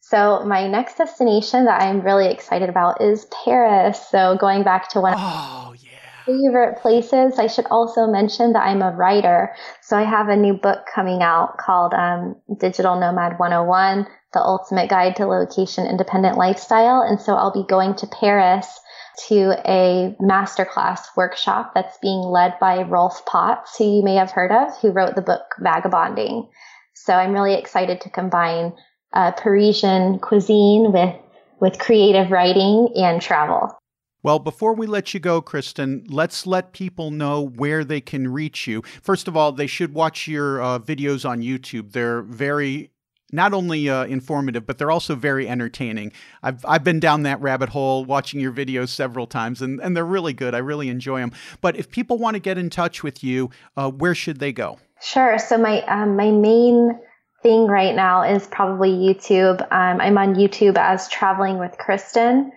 So, 0.00 0.44
my 0.44 0.66
next 0.66 0.96
destination 0.96 1.64
that 1.66 1.82
I'm 1.82 2.00
really 2.00 2.30
excited 2.30 2.68
about 2.68 3.02
is 3.02 3.26
Paris. 3.44 4.00
So, 4.08 4.36
going 4.40 4.62
back 4.62 4.88
to 4.90 5.00
one 5.00 5.14
oh, 5.16 5.74
yeah. 5.78 5.88
favorite 6.24 6.78
places, 6.80 7.38
I 7.38 7.46
should 7.46 7.66
also 7.66 8.06
mention 8.06 8.52
that 8.52 8.62
I'm 8.62 8.82
a 8.82 8.92
writer. 8.92 9.54
So, 9.82 9.96
I 9.96 10.04
have 10.04 10.28
a 10.28 10.36
new 10.36 10.54
book 10.54 10.86
coming 10.94 11.22
out 11.22 11.58
called 11.58 11.92
um, 11.92 12.36
Digital 12.58 12.98
Nomad 12.98 13.38
101 13.38 14.06
The 14.32 14.40
Ultimate 14.40 14.88
Guide 14.88 15.16
to 15.16 15.26
Location 15.26 15.86
Independent 15.86 16.38
Lifestyle. 16.38 17.02
And 17.02 17.20
so, 17.20 17.34
I'll 17.34 17.52
be 17.52 17.66
going 17.68 17.94
to 17.96 18.06
Paris 18.06 18.80
to 19.26 19.54
a 19.66 20.14
masterclass 20.20 21.00
workshop 21.16 21.72
that's 21.74 21.98
being 21.98 22.20
led 22.20 22.58
by 22.60 22.82
Rolf 22.82 23.24
Potts, 23.26 23.76
who 23.76 23.96
you 23.96 24.02
may 24.02 24.14
have 24.14 24.30
heard 24.30 24.52
of, 24.52 24.76
who 24.80 24.90
wrote 24.90 25.14
the 25.14 25.22
book 25.22 25.42
Vagabonding. 25.60 26.48
So 26.94 27.14
I'm 27.14 27.32
really 27.32 27.54
excited 27.54 28.00
to 28.02 28.10
combine 28.10 28.72
uh, 29.12 29.32
Parisian 29.32 30.18
cuisine 30.18 30.92
with 30.92 31.14
with 31.60 31.78
creative 31.78 32.30
writing 32.30 32.88
and 32.94 33.20
travel. 33.20 33.76
Well, 34.22 34.38
before 34.38 34.74
we 34.74 34.86
let 34.86 35.14
you 35.14 35.20
go, 35.20 35.40
Kristin, 35.40 36.04
let's 36.08 36.46
let 36.46 36.72
people 36.72 37.10
know 37.10 37.40
where 37.40 37.84
they 37.84 38.00
can 38.00 38.32
reach 38.32 38.66
you. 38.66 38.82
First 39.00 39.28
of 39.28 39.36
all, 39.36 39.52
they 39.52 39.66
should 39.66 39.94
watch 39.94 40.26
your 40.26 40.60
uh, 40.60 40.78
videos 40.78 41.28
on 41.28 41.40
YouTube. 41.40 41.92
They're 41.92 42.22
very 42.22 42.90
not 43.32 43.52
only 43.52 43.88
uh, 43.88 44.04
informative, 44.04 44.66
but 44.66 44.78
they're 44.78 44.90
also 44.90 45.14
very 45.14 45.48
entertaining. 45.48 46.12
I've 46.42 46.64
I've 46.64 46.84
been 46.84 47.00
down 47.00 47.22
that 47.24 47.40
rabbit 47.40 47.68
hole 47.68 48.04
watching 48.04 48.40
your 48.40 48.52
videos 48.52 48.88
several 48.88 49.26
times, 49.26 49.62
and, 49.62 49.80
and 49.80 49.96
they're 49.96 50.04
really 50.04 50.32
good. 50.32 50.54
I 50.54 50.58
really 50.58 50.88
enjoy 50.88 51.20
them. 51.20 51.32
But 51.60 51.76
if 51.76 51.90
people 51.90 52.18
want 52.18 52.34
to 52.34 52.40
get 52.40 52.58
in 52.58 52.70
touch 52.70 53.02
with 53.02 53.22
you, 53.22 53.50
uh, 53.76 53.90
where 53.90 54.14
should 54.14 54.38
they 54.38 54.52
go? 54.52 54.78
Sure. 55.00 55.38
So 55.38 55.58
my 55.58 55.82
um, 55.82 56.16
my 56.16 56.30
main 56.30 56.98
thing 57.42 57.66
right 57.66 57.94
now 57.94 58.22
is 58.22 58.46
probably 58.46 58.90
YouTube. 58.90 59.60
Um, 59.60 60.00
I'm 60.00 60.18
on 60.18 60.34
YouTube 60.34 60.76
as 60.76 61.08
Traveling 61.08 61.58
with 61.58 61.76
Kristin, 61.78 62.50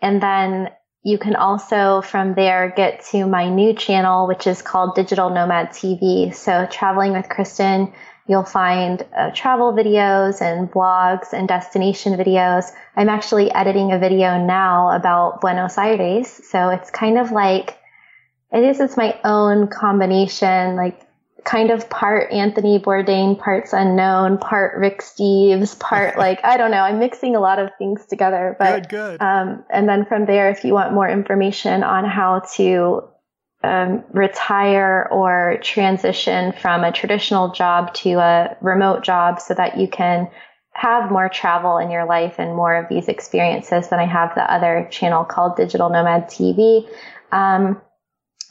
and 0.00 0.22
then 0.22 0.70
you 1.04 1.18
can 1.18 1.34
also 1.34 2.00
from 2.00 2.34
there 2.34 2.72
get 2.76 3.04
to 3.06 3.26
my 3.26 3.48
new 3.48 3.74
channel, 3.74 4.28
which 4.28 4.46
is 4.46 4.62
called 4.62 4.94
Digital 4.94 5.30
Nomad 5.30 5.70
TV. 5.70 6.32
So 6.32 6.66
Traveling 6.70 7.12
with 7.12 7.26
Kristin 7.26 7.92
You'll 8.32 8.44
find 8.44 9.04
uh, 9.14 9.30
travel 9.32 9.74
videos 9.74 10.40
and 10.40 10.72
blogs 10.72 11.34
and 11.34 11.46
destination 11.46 12.14
videos. 12.14 12.72
I'm 12.96 13.10
actually 13.10 13.52
editing 13.52 13.92
a 13.92 13.98
video 13.98 14.42
now 14.42 14.90
about 14.92 15.42
Buenos 15.42 15.76
Aires. 15.76 16.28
So 16.48 16.70
it's 16.70 16.90
kind 16.90 17.18
of 17.18 17.30
like, 17.30 17.78
it 18.50 18.64
is, 18.64 18.80
it's 18.80 18.96
my 18.96 19.20
own 19.22 19.68
combination, 19.68 20.76
like 20.76 21.06
kind 21.44 21.70
of 21.70 21.90
part 21.90 22.32
Anthony 22.32 22.78
Bourdain, 22.78 23.38
parts 23.38 23.74
unknown, 23.74 24.38
part 24.38 24.78
Rick 24.78 25.02
Steves, 25.02 25.78
part 25.78 26.16
like, 26.16 26.40
I 26.42 26.56
don't 26.56 26.70
know. 26.70 26.80
I'm 26.80 27.00
mixing 27.00 27.36
a 27.36 27.40
lot 27.40 27.58
of 27.58 27.68
things 27.76 28.06
together, 28.06 28.56
but, 28.58 28.88
good, 28.88 29.18
good. 29.18 29.22
Um, 29.22 29.62
and 29.68 29.86
then 29.86 30.06
from 30.06 30.24
there, 30.24 30.50
if 30.50 30.64
you 30.64 30.72
want 30.72 30.94
more 30.94 31.06
information 31.06 31.82
on 31.82 32.06
how 32.06 32.40
to 32.54 33.11
um, 33.64 34.04
retire 34.12 35.08
or 35.10 35.58
transition 35.62 36.52
from 36.52 36.84
a 36.84 36.92
traditional 36.92 37.52
job 37.52 37.94
to 37.94 38.14
a 38.14 38.56
remote 38.60 39.02
job 39.02 39.40
so 39.40 39.54
that 39.54 39.78
you 39.78 39.88
can 39.88 40.28
have 40.72 41.10
more 41.10 41.28
travel 41.28 41.78
in 41.78 41.90
your 41.90 42.06
life 42.06 42.36
and 42.38 42.56
more 42.56 42.74
of 42.74 42.88
these 42.88 43.08
experiences 43.08 43.88
than 43.88 44.00
I 44.00 44.06
have 44.06 44.34
the 44.34 44.52
other 44.52 44.88
channel 44.90 45.24
called 45.24 45.56
Digital 45.56 45.90
Nomad 45.90 46.28
TV. 46.28 46.88
Um, 47.30 47.80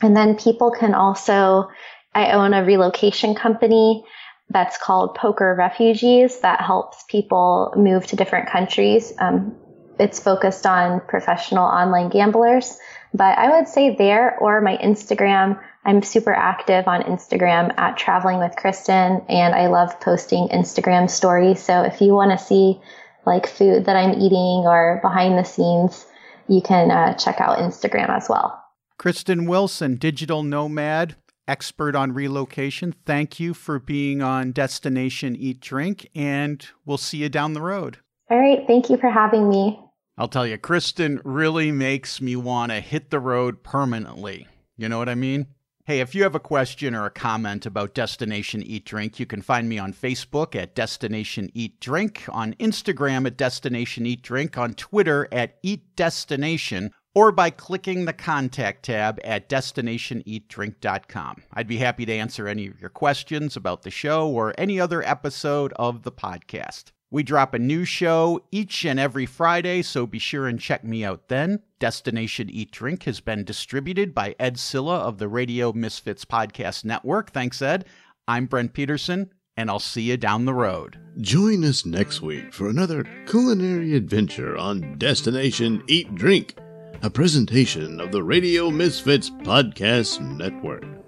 and 0.02 0.16
then 0.16 0.38
people 0.38 0.72
can 0.72 0.94
also, 0.94 1.70
I 2.14 2.32
own 2.32 2.54
a 2.54 2.64
relocation 2.64 3.36
company 3.36 4.04
that's 4.50 4.78
called 4.78 5.16
Poker 5.16 5.56
Refugees 5.58 6.40
that 6.42 6.62
helps 6.62 7.04
people 7.10 7.74
move 7.76 8.08
to 8.08 8.16
different 8.16 8.50
countries. 8.50 9.14
Um, 9.20 9.56
it's 10.00 10.20
focused 10.20 10.66
on 10.66 11.02
professional 11.02 11.66
online 11.66 12.10
gamblers. 12.10 12.78
But 13.14 13.38
I 13.38 13.58
would 13.58 13.68
say 13.68 13.96
there 13.96 14.38
or 14.40 14.62
my 14.62 14.78
Instagram. 14.78 15.60
I'm 15.84 16.02
super 16.02 16.34
active 16.34 16.88
on 16.88 17.02
Instagram 17.04 17.78
at 17.78 17.98
traveling 17.98 18.40
with 18.40 18.56
Kristin 18.56 19.26
and 19.28 19.54
I 19.56 19.68
love 19.68 20.00
posting 20.00 20.48
Instagram 20.50 21.10
stories. 21.10 21.62
So 21.62 21.82
if 21.82 22.02
you 22.02 22.14
want 22.14 22.38
to 22.38 22.44
see 22.44 22.80
like 23.26 23.48
food 23.48 23.86
that 23.86 23.96
I'm 23.96 24.14
eating 24.14 24.66
or 24.66 25.00
behind 25.02 25.38
the 25.38 25.44
scenes, 25.44 26.06
you 26.48 26.62
can 26.62 26.92
uh, 26.92 27.16
check 27.16 27.42
out 27.42 27.58
Instagram 27.58 28.10
as 28.10 28.30
well. 28.30 28.58
Kristin 29.00 29.48
Wilson, 29.48 29.96
digital 29.96 30.44
nomad, 30.44 31.16
expert 31.48 31.96
on 31.96 32.14
relocation. 32.14 32.94
Thank 33.06 33.40
you 33.40 33.54
for 33.54 33.80
being 33.80 34.22
on 34.22 34.52
Destination 34.52 35.36
Eat 35.36 35.60
Drink, 35.60 36.08
and 36.14 36.66
we'll 36.86 36.98
see 36.98 37.18
you 37.18 37.30
down 37.30 37.54
the 37.54 37.62
road. 37.62 37.98
All 38.30 38.40
right. 38.40 38.66
Thank 38.68 38.90
you 38.90 38.98
for 38.98 39.10
having 39.10 39.50
me. 39.50 39.80
I'll 40.18 40.28
tell 40.28 40.46
you, 40.46 40.58
Kristin 40.58 41.20
really 41.24 41.72
makes 41.72 42.22
me 42.22 42.36
want 42.36 42.72
to 42.72 42.80
hit 42.80 43.10
the 43.10 43.20
road 43.20 43.64
permanently. 43.64 44.48
You 44.78 44.90
know 44.90 44.98
what 44.98 45.10
I 45.10 45.16
mean? 45.16 45.48
Hey, 45.86 46.00
if 46.00 46.14
you 46.14 46.22
have 46.24 46.36
a 46.36 46.40
question 46.40 46.94
or 46.94 47.06
a 47.06 47.12
comment 47.12 47.66
about 47.66 47.96
Destination 47.96 48.62
Eat 48.62 48.86
Drink, 48.86 49.20
you 49.20 49.26
can 49.26 49.42
find 49.42 49.68
me 49.68 49.80
on 49.80 49.94
Facebook 49.94 50.56
at 50.56 50.76
Destination 50.76 51.50
Eat 51.56 51.80
Drink, 51.80 52.24
on 52.30 52.54
Instagram 52.56 53.26
at 53.26 53.36
Destination 53.36 54.06
Eat 54.06 54.22
Drink, 54.22 54.58
on 54.60 54.76
Twitter 54.76 55.28
at 55.32 55.58
Eat 55.64 55.96
Destination, 55.96 56.92
or 57.16 57.32
by 57.32 57.50
clicking 57.50 58.06
the 58.06 58.14
contact 58.14 58.86
tab 58.86 59.20
at 59.24 59.50
destinationeatdrink.com. 59.50 61.44
I'd 61.52 61.68
be 61.68 61.78
happy 61.78 62.06
to 62.06 62.14
answer 62.14 62.48
any 62.48 62.68
of 62.68 62.80
your 62.80 62.92
questions 62.92 63.58
about 63.58 63.82
the 63.82 63.90
show 63.90 64.30
or 64.30 64.54
any 64.58 64.80
other 64.80 65.02
episode 65.04 65.74
of 65.74 66.04
the 66.04 66.12
podcast. 66.12 66.92
We 67.14 67.24
drop 67.24 67.54
a 67.54 67.60
new 67.60 67.84
show 67.84 68.42
each 68.52 68.86
and 68.86 68.98
every 68.98 69.26
Friday, 69.26 69.82
so 69.82 70.08
be 70.08 70.18
sure 70.18 70.48
and 70.48 70.58
check 70.58 70.86
me 70.86 71.04
out 71.04 71.28
then. 71.28 71.60
Destination 71.78 72.50
Eat 72.50 72.72
Drink 72.72 73.04
has 73.04 73.20
been 73.20 73.44
distributed 73.44 74.16
by 74.16 74.34
Ed 74.40 74.58
Zilla 74.58 75.00
of 75.00 75.18
the 75.18 75.28
Radio 75.28 75.74
Misfits 75.74 76.24
Podcast 76.24 76.86
Network. 76.86 77.32
Thanks, 77.32 77.62
Ed. 77.62 77.84
I'm 78.30 78.46
Brent 78.46 78.72
Peterson, 78.72 79.34
and 79.58 79.70
I'll 79.70 79.78
see 79.80 80.04
you 80.04 80.16
down 80.16 80.46
the 80.46 80.54
road. 80.54 80.98
Join 81.20 81.66
us 81.66 81.86
next 81.86 82.22
week 82.22 82.54
for 82.54 82.70
another 82.70 83.04
culinary 83.28 83.94
adventure 83.98 84.56
on 84.56 84.98
Destination 84.98 85.84
Eat 85.88 86.16
Drink, 86.16 86.56
a 87.04 87.10
presentation 87.10 88.00
of 88.00 88.14
the 88.14 88.24
Radio 88.24 88.72
Misfits 88.72 89.30
Podcast 89.30 90.22
Network. 90.22 91.01